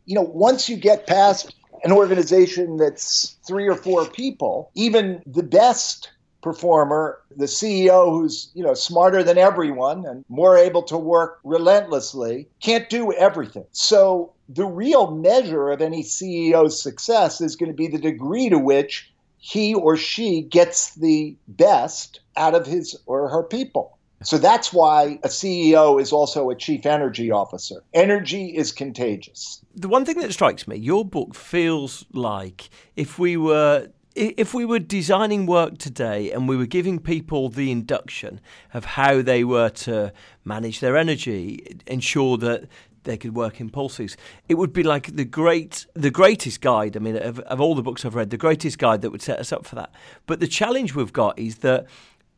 you 0.06 0.16
know 0.16 0.22
once 0.22 0.70
you 0.70 0.78
get 0.78 1.08
past 1.08 1.56
an 1.84 1.92
organization 1.92 2.78
that's 2.78 3.38
three 3.48 3.68
or 3.68 3.76
four 3.76 4.06
people 4.06 4.70
even 4.76 5.22
the 5.26 5.44
best 5.44 6.10
performer, 6.42 7.20
the 7.38 7.46
CEO 7.46 8.10
who's, 8.10 8.50
you 8.54 8.64
know, 8.64 8.74
smarter 8.74 9.24
than 9.24 9.38
everyone 9.38 10.06
and 10.06 10.26
more 10.28 10.58
able 10.58 10.84
to 10.84 10.98
work 10.98 11.40
relentlessly 11.44 12.48
can't 12.62 12.90
do 12.90 13.14
everything. 13.14 13.66
So 13.72 14.34
the 14.50 14.66
real 14.66 15.12
measure 15.12 15.70
of 15.70 15.82
any 15.82 16.04
CEO's 16.04 16.82
success 16.82 17.42
is 17.42 17.56
going 17.56 17.72
to 17.72 17.76
be 17.76 17.88
the 17.88 18.00
degree 18.00 18.50
to 18.50 18.58
which 18.58 19.12
he 19.38 19.74
or 19.74 19.98
she 19.98 20.42
gets 20.42 20.96
the 20.96 21.36
best 21.48 22.20
out 22.36 22.54
of 22.54 22.66
his 22.66 22.96
or 23.06 23.30
her 23.30 23.44
people. 23.44 23.98
So 24.24 24.38
that's 24.38 24.72
why 24.72 25.20
a 25.24 25.28
CEO 25.28 26.00
is 26.00 26.12
also 26.12 26.50
a 26.50 26.56
chief 26.56 26.86
energy 26.86 27.32
officer. 27.32 27.84
Energy 27.94 28.56
is 28.56 28.72
contagious. 28.72 29.64
The 29.76 29.88
one 29.88 30.06
thing 30.06 30.20
that 30.20 30.32
strikes 30.34 30.68
me, 30.68 30.76
your 30.76 31.04
book 31.04 31.34
feels 31.34 32.06
like 32.14 32.70
if 32.96 33.18
we 33.18 33.38
were 33.38 33.88
if 34.14 34.54
we 34.54 34.66
were 34.66 34.80
designing 34.80 35.46
work 35.46 35.78
today 35.78 36.32
and 36.32 36.48
we 36.48 36.58
were 36.58 36.66
giving 36.66 37.00
people 37.00 37.48
the 37.48 37.72
induction 37.72 38.42
of 38.74 38.84
how 38.84 39.22
they 39.22 39.44
were 39.46 39.70
to 39.70 40.12
manage 40.44 40.82
their 40.82 40.98
energy, 40.98 41.80
ensure 41.88 42.38
that 42.38 42.68
they 43.04 43.18
could 43.18 43.34
work 43.34 43.60
in 43.62 43.70
pulses, 43.70 44.18
it 44.50 44.56
would 44.56 44.74
be 44.74 44.84
like 44.84 45.16
the 45.16 45.24
great, 45.24 45.86
the 45.94 46.12
greatest 46.12 46.62
guide. 46.62 46.98
I 46.98 47.00
mean, 47.00 47.16
of, 47.16 47.40
of 47.40 47.62
all 47.62 47.74
the 47.74 47.82
books 47.82 48.04
I've 48.06 48.16
read, 48.16 48.30
the 48.30 48.38
greatest 48.38 48.78
guide 48.78 49.02
that 49.02 49.12
would 49.12 49.22
set 49.22 49.40
us 49.40 49.52
up 49.52 49.66
for 49.66 49.76
that. 49.76 49.92
But 50.26 50.40
the 50.42 50.48
challenge 50.48 50.94
we've 50.94 51.14
got 51.14 51.40
is 51.40 51.60
that 51.60 51.86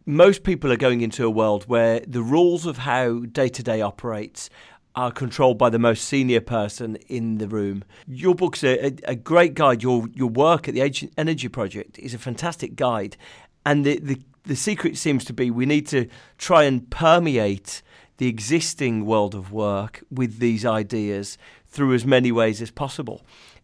most 0.06 0.44
people 0.44 0.72
are 0.72 0.78
going 0.78 1.02
into 1.02 1.26
a 1.26 1.30
world 1.30 1.66
where 1.66 2.02
the 2.02 2.22
rules 2.22 2.66
of 2.66 2.80
how 2.80 3.20
day 3.20 3.50
to 3.50 3.63
day 3.63 3.82
operates 3.82 4.50
are 4.96 5.12
controlled 5.12 5.58
by 5.58 5.70
the 5.70 5.80
most 5.80 6.04
senior 6.04 6.42
person 6.42 6.98
in 7.08 7.39
the 7.39 7.48
room. 7.48 7.84
Your 8.08 8.36
book's 8.36 8.63
a, 8.63 8.94
a, 9.06 9.16
great 9.16 9.56
guide. 9.56 9.82
Your 9.82 10.08
your 10.13 10.30
work 10.30 10.68
at 10.68 10.76
the 10.76 11.10
Energy 11.18 11.48
Project 11.48 11.98
is 11.98 12.13
a 12.13 12.20
fantastic 12.20 12.76
guide, 12.76 13.18
and 13.66 13.86
the, 13.86 14.00
the 14.00 14.20
the 14.44 14.56
secret 14.56 14.98
seems 14.98 15.26
to 15.26 15.34
be 15.34 15.50
we 15.50 15.66
need 15.66 15.88
to 15.88 16.08
try 16.38 16.63
and 16.63 16.89
permeate 16.89 17.82
the 18.18 18.28
existing 18.28 19.06
world 19.06 19.34
of 19.34 19.52
work 19.52 20.04
with 20.12 20.38
these 20.39 20.66
ideas 20.66 21.38
through 21.66 21.94
as 21.94 22.06
many 22.06 22.32
ways 22.32 22.62
as 22.62 22.70
possible. 22.70 23.22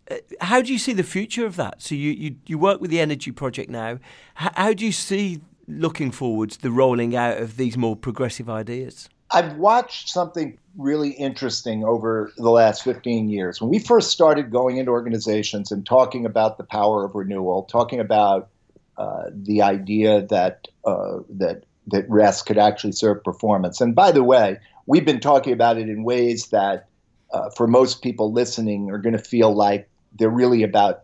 Uh, 0.09 0.15
how 0.41 0.61
do 0.61 0.73
you 0.73 0.79
see 0.79 0.93
the 0.93 1.03
future 1.03 1.45
of 1.45 1.55
that? 1.55 1.81
So 1.81 1.93
you, 1.93 2.11
you, 2.11 2.35
you 2.47 2.57
work 2.57 2.81
with 2.81 2.89
the 2.89 2.99
Energy 2.99 3.31
Project 3.31 3.69
now. 3.69 3.99
How, 4.33 4.51
how 4.55 4.73
do 4.73 4.83
you 4.85 4.91
see 4.91 5.41
looking 5.69 6.11
forwards 6.11 6.57
the 6.57 6.71
rolling 6.71 7.15
out 7.15 7.37
of 7.37 7.57
these 7.57 7.77
more 7.77 7.95
progressive 7.95 8.49
ideas? 8.49 9.07
I've 9.31 9.57
watched 9.57 10.09
something 10.09 10.57
really 10.75 11.11
interesting 11.11 11.83
over 11.83 12.31
the 12.37 12.49
last 12.49 12.83
15 12.83 13.29
years. 13.29 13.61
When 13.61 13.69
we 13.69 13.77
first 13.77 14.09
started 14.11 14.49
going 14.51 14.77
into 14.77 14.91
organizations 14.91 15.71
and 15.71 15.85
talking 15.85 16.25
about 16.25 16.57
the 16.57 16.63
power 16.63 17.05
of 17.05 17.13
renewal, 17.13 17.63
talking 17.63 17.99
about 17.99 18.49
uh, 18.97 19.25
the 19.31 19.61
idea 19.61 20.25
that 20.27 20.67
uh, 20.83 21.19
that 21.29 21.63
that 21.87 22.09
rest 22.09 22.45
could 22.45 22.57
actually 22.57 22.91
serve 22.91 23.23
performance. 23.23 23.81
And 23.81 23.95
by 23.95 24.11
the 24.11 24.23
way, 24.23 24.59
we've 24.85 25.05
been 25.05 25.19
talking 25.19 25.53
about 25.53 25.77
it 25.77 25.89
in 25.89 26.03
ways 26.03 26.47
that, 26.47 26.87
uh, 27.31 27.49
for 27.51 27.67
most 27.67 28.01
people 28.01 28.31
listening, 28.31 28.91
are 28.91 28.97
going 28.97 29.15
to 29.15 29.23
feel 29.23 29.53
like 29.53 29.89
they're 30.17 30.29
really 30.29 30.63
about 30.63 31.03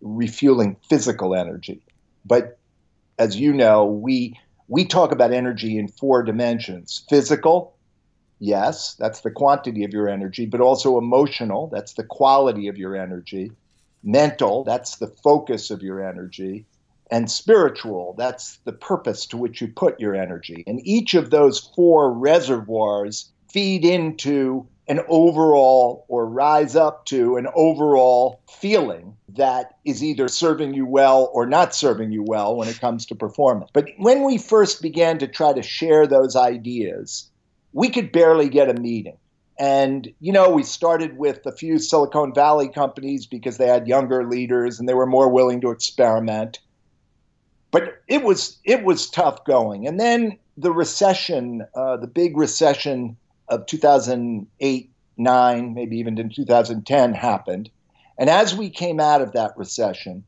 refueling 0.00 0.76
physical 0.88 1.34
energy. 1.34 1.82
But 2.24 2.58
as 3.22 3.36
you 3.36 3.52
know, 3.52 3.84
we 3.84 4.36
we 4.66 4.84
talk 4.84 5.12
about 5.12 5.32
energy 5.32 5.78
in 5.78 5.86
four 5.86 6.24
dimensions. 6.24 7.04
Physical, 7.08 7.76
yes, 8.40 8.94
that's 8.94 9.20
the 9.20 9.30
quantity 9.30 9.84
of 9.84 9.92
your 9.92 10.08
energy, 10.08 10.44
but 10.44 10.60
also 10.60 10.98
emotional, 10.98 11.68
that's 11.68 11.92
the 11.92 12.04
quality 12.04 12.66
of 12.66 12.76
your 12.76 12.96
energy, 12.96 13.52
mental, 14.02 14.64
that's 14.64 14.96
the 14.96 15.06
focus 15.06 15.70
of 15.70 15.82
your 15.82 16.04
energy, 16.04 16.64
and 17.12 17.30
spiritual, 17.30 18.14
that's 18.18 18.56
the 18.64 18.72
purpose 18.72 19.26
to 19.26 19.36
which 19.36 19.60
you 19.60 19.68
put 19.68 20.00
your 20.00 20.16
energy. 20.16 20.64
And 20.66 20.84
each 20.84 21.14
of 21.14 21.30
those 21.30 21.60
four 21.76 22.12
reservoirs 22.12 23.30
feed 23.52 23.84
into 23.84 24.66
an 24.88 25.00
overall 25.08 26.04
or 26.08 26.26
rise 26.26 26.74
up 26.74 27.06
to 27.06 27.36
an 27.36 27.46
overall 27.54 28.40
feeling 28.50 29.16
that 29.28 29.76
is 29.84 30.02
either 30.02 30.28
serving 30.28 30.74
you 30.74 30.84
well 30.84 31.30
or 31.32 31.46
not 31.46 31.74
serving 31.74 32.10
you 32.10 32.22
well 32.22 32.56
when 32.56 32.68
it 32.68 32.80
comes 32.80 33.06
to 33.06 33.14
performance. 33.14 33.70
But 33.72 33.88
when 33.98 34.24
we 34.24 34.38
first 34.38 34.82
began 34.82 35.18
to 35.18 35.28
try 35.28 35.52
to 35.52 35.62
share 35.62 36.06
those 36.06 36.34
ideas, 36.34 37.30
we 37.72 37.88
could 37.88 38.12
barely 38.12 38.48
get 38.48 38.68
a 38.68 38.80
meeting. 38.80 39.16
And, 39.58 40.12
you 40.20 40.32
know, 40.32 40.50
we 40.50 40.64
started 40.64 41.16
with 41.16 41.46
a 41.46 41.52
few 41.52 41.78
Silicon 41.78 42.34
Valley 42.34 42.68
companies 42.68 43.26
because 43.26 43.58
they 43.58 43.68
had 43.68 43.86
younger 43.86 44.28
leaders 44.28 44.80
and 44.80 44.88
they 44.88 44.94
were 44.94 45.06
more 45.06 45.28
willing 45.28 45.60
to 45.60 45.70
experiment. 45.70 46.58
But 47.70 48.02
it 48.08 48.24
was 48.24 48.58
it 48.64 48.82
was 48.84 49.08
tough 49.08 49.44
going. 49.44 49.86
And 49.86 50.00
then 50.00 50.36
the 50.56 50.72
recession, 50.72 51.64
uh, 51.74 51.96
the 51.96 52.06
big 52.06 52.36
recession 52.36 53.16
of 53.52 53.66
2008, 53.66 54.90
9, 55.18 55.74
maybe 55.74 55.98
even 55.98 56.18
in 56.18 56.30
2010 56.30 57.14
happened. 57.14 57.70
And 58.18 58.30
as 58.30 58.54
we 58.54 58.70
came 58.70 58.98
out 58.98 59.20
of 59.20 59.32
that 59.32 59.56
recession, 59.56 60.24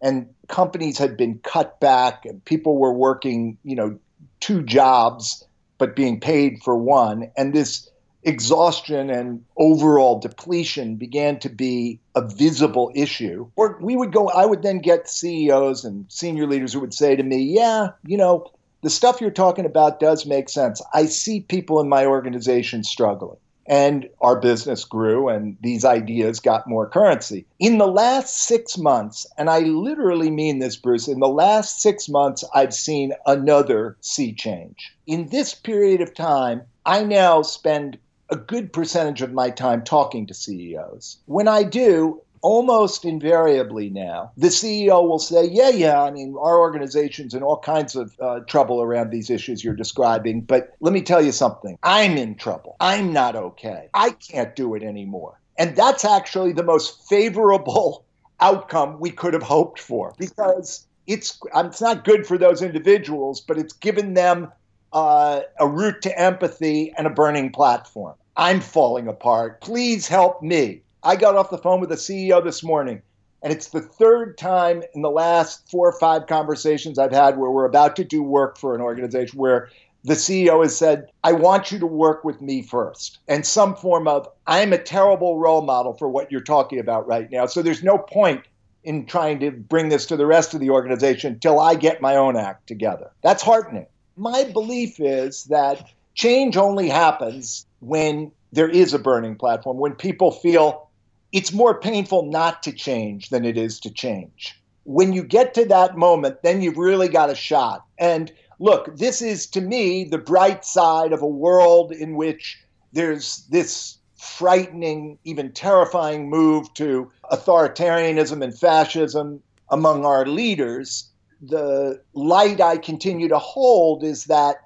and 0.00 0.28
companies 0.48 0.98
had 0.98 1.16
been 1.16 1.40
cut 1.40 1.80
back, 1.80 2.24
and 2.24 2.44
people 2.44 2.78
were 2.78 2.92
working, 2.92 3.58
you 3.64 3.74
know, 3.74 3.98
two 4.40 4.62
jobs 4.62 5.44
but 5.78 5.96
being 5.96 6.20
paid 6.20 6.62
for 6.62 6.76
one, 6.76 7.30
and 7.36 7.52
this 7.52 7.90
exhaustion 8.22 9.08
and 9.08 9.44
overall 9.56 10.18
depletion 10.18 10.96
began 10.96 11.38
to 11.38 11.48
be 11.48 12.00
a 12.14 12.26
visible 12.26 12.90
issue. 12.94 13.48
Or 13.56 13.78
we 13.80 13.96
would 13.96 14.12
go, 14.12 14.28
I 14.28 14.46
would 14.46 14.62
then 14.62 14.78
get 14.78 15.08
CEOs 15.08 15.84
and 15.84 16.06
senior 16.08 16.46
leaders 16.46 16.72
who 16.72 16.80
would 16.80 16.94
say 16.94 17.14
to 17.14 17.22
me, 17.22 17.38
Yeah, 17.38 17.88
you 18.04 18.16
know, 18.16 18.50
the 18.82 18.90
stuff 18.90 19.20
you're 19.20 19.30
talking 19.30 19.66
about 19.66 20.00
does 20.00 20.26
make 20.26 20.48
sense. 20.48 20.82
I 20.92 21.06
see 21.06 21.40
people 21.40 21.80
in 21.80 21.88
my 21.88 22.06
organization 22.06 22.84
struggling. 22.84 23.38
And 23.68 24.08
our 24.20 24.38
business 24.38 24.84
grew, 24.84 25.28
and 25.28 25.56
these 25.60 25.84
ideas 25.84 26.38
got 26.38 26.68
more 26.68 26.88
currency. 26.88 27.46
In 27.58 27.78
the 27.78 27.88
last 27.88 28.44
six 28.44 28.78
months, 28.78 29.26
and 29.36 29.50
I 29.50 29.60
literally 29.60 30.30
mean 30.30 30.60
this, 30.60 30.76
Bruce, 30.76 31.08
in 31.08 31.18
the 31.18 31.28
last 31.28 31.80
six 31.80 32.08
months, 32.08 32.44
I've 32.54 32.72
seen 32.72 33.12
another 33.26 33.96
sea 34.00 34.32
change. 34.32 34.94
In 35.08 35.30
this 35.30 35.52
period 35.52 36.00
of 36.00 36.14
time, 36.14 36.62
I 36.84 37.02
now 37.02 37.42
spend 37.42 37.98
a 38.30 38.36
good 38.36 38.72
percentage 38.72 39.22
of 39.22 39.32
my 39.32 39.50
time 39.50 39.82
talking 39.82 40.26
to 40.26 40.34
CEOs. 40.34 41.18
When 41.26 41.48
I 41.48 41.64
do, 41.64 42.20
almost 42.46 43.04
invariably 43.04 43.90
now, 43.90 44.30
the 44.36 44.46
CEO 44.46 45.02
will 45.02 45.18
say, 45.18 45.46
Yeah, 45.46 45.70
yeah, 45.70 46.00
I 46.00 46.12
mean, 46.12 46.36
our 46.38 46.60
organization's 46.60 47.34
in 47.34 47.42
all 47.42 47.58
kinds 47.58 47.96
of 47.96 48.14
uh, 48.20 48.38
trouble 48.46 48.80
around 48.80 49.10
these 49.10 49.30
issues 49.30 49.64
you're 49.64 49.74
describing, 49.74 50.42
but 50.42 50.76
let 50.78 50.92
me 50.92 51.02
tell 51.02 51.20
you 51.20 51.32
something. 51.32 51.76
I'm 51.82 52.16
in 52.16 52.36
trouble. 52.36 52.76
I'm 52.78 53.12
not 53.12 53.34
okay. 53.34 53.88
I 53.94 54.10
can't 54.10 54.54
do 54.54 54.76
it 54.76 54.84
anymore. 54.84 55.40
And 55.58 55.74
that's 55.74 56.04
actually 56.04 56.52
the 56.52 56.62
most 56.62 57.08
favorable 57.08 58.04
outcome 58.40 59.00
we 59.00 59.10
could 59.10 59.34
have 59.34 59.42
hoped 59.42 59.80
for 59.80 60.14
because 60.16 60.86
it's, 61.08 61.40
it's 61.52 61.80
not 61.80 62.04
good 62.04 62.28
for 62.28 62.38
those 62.38 62.62
individuals, 62.62 63.40
but 63.40 63.58
it's 63.58 63.72
given 63.72 64.14
them 64.14 64.52
uh, 64.92 65.40
a 65.58 65.66
route 65.66 66.00
to 66.02 66.16
empathy 66.16 66.94
and 66.96 67.08
a 67.08 67.10
burning 67.10 67.50
platform. 67.50 68.14
I'm 68.36 68.60
falling 68.60 69.08
apart. 69.08 69.62
Please 69.62 70.06
help 70.06 70.42
me. 70.42 70.82
I 71.06 71.14
got 71.14 71.36
off 71.36 71.50
the 71.50 71.58
phone 71.58 71.78
with 71.78 71.90
the 71.90 71.94
CEO 71.94 72.42
this 72.42 72.64
morning, 72.64 73.00
and 73.40 73.52
it's 73.52 73.68
the 73.68 73.80
third 73.80 74.36
time 74.36 74.82
in 74.92 75.02
the 75.02 75.10
last 75.10 75.70
four 75.70 75.88
or 75.88 75.96
five 76.00 76.26
conversations 76.26 76.98
I've 76.98 77.12
had 77.12 77.38
where 77.38 77.48
we're 77.48 77.64
about 77.64 77.94
to 77.96 78.04
do 78.04 78.24
work 78.24 78.58
for 78.58 78.74
an 78.74 78.80
organization 78.80 79.38
where 79.38 79.70
the 80.02 80.14
CEO 80.14 80.64
has 80.64 80.76
said, 80.76 81.06
I 81.22 81.30
want 81.30 81.70
you 81.70 81.78
to 81.78 81.86
work 81.86 82.24
with 82.24 82.40
me 82.40 82.60
first. 82.60 83.20
And 83.28 83.46
some 83.46 83.76
form 83.76 84.08
of, 84.08 84.28
I'm 84.48 84.72
a 84.72 84.78
terrible 84.78 85.38
role 85.38 85.62
model 85.62 85.94
for 85.94 86.08
what 86.08 86.32
you're 86.32 86.40
talking 86.40 86.80
about 86.80 87.06
right 87.06 87.30
now. 87.30 87.46
So 87.46 87.62
there's 87.62 87.84
no 87.84 87.98
point 87.98 88.42
in 88.82 89.06
trying 89.06 89.38
to 89.40 89.52
bring 89.52 89.90
this 89.90 90.06
to 90.06 90.16
the 90.16 90.26
rest 90.26 90.54
of 90.54 90.60
the 90.60 90.70
organization 90.70 91.38
till 91.38 91.60
I 91.60 91.76
get 91.76 92.02
my 92.02 92.16
own 92.16 92.36
act 92.36 92.66
together. 92.66 93.12
That's 93.22 93.44
heartening. 93.44 93.86
My 94.16 94.42
belief 94.42 94.98
is 94.98 95.44
that 95.44 95.88
change 96.14 96.56
only 96.56 96.88
happens 96.88 97.64
when 97.78 98.32
there 98.50 98.68
is 98.68 98.92
a 98.92 98.98
burning 98.98 99.36
platform, 99.36 99.76
when 99.78 99.94
people 99.94 100.32
feel 100.32 100.85
it's 101.32 101.52
more 101.52 101.78
painful 101.78 102.30
not 102.30 102.62
to 102.62 102.72
change 102.72 103.30
than 103.30 103.44
it 103.44 103.56
is 103.56 103.80
to 103.80 103.90
change. 103.90 104.60
When 104.84 105.12
you 105.12 105.24
get 105.24 105.54
to 105.54 105.64
that 105.66 105.96
moment, 105.96 106.42
then 106.42 106.62
you've 106.62 106.78
really 106.78 107.08
got 107.08 107.30
a 107.30 107.34
shot. 107.34 107.84
And 107.98 108.32
look, 108.58 108.96
this 108.96 109.20
is 109.20 109.46
to 109.48 109.60
me 109.60 110.04
the 110.04 110.18
bright 110.18 110.64
side 110.64 111.12
of 111.12 111.22
a 111.22 111.26
world 111.26 111.92
in 111.92 112.14
which 112.14 112.58
there's 112.92 113.44
this 113.50 113.98
frightening, 114.16 115.18
even 115.24 115.52
terrifying 115.52 116.30
move 116.30 116.72
to 116.74 117.10
authoritarianism 117.30 118.42
and 118.42 118.58
fascism 118.58 119.42
among 119.70 120.04
our 120.04 120.24
leaders. 120.26 121.10
The 121.42 122.00
light 122.14 122.60
I 122.60 122.78
continue 122.78 123.28
to 123.28 123.38
hold 123.38 124.02
is 124.02 124.24
that 124.24 124.56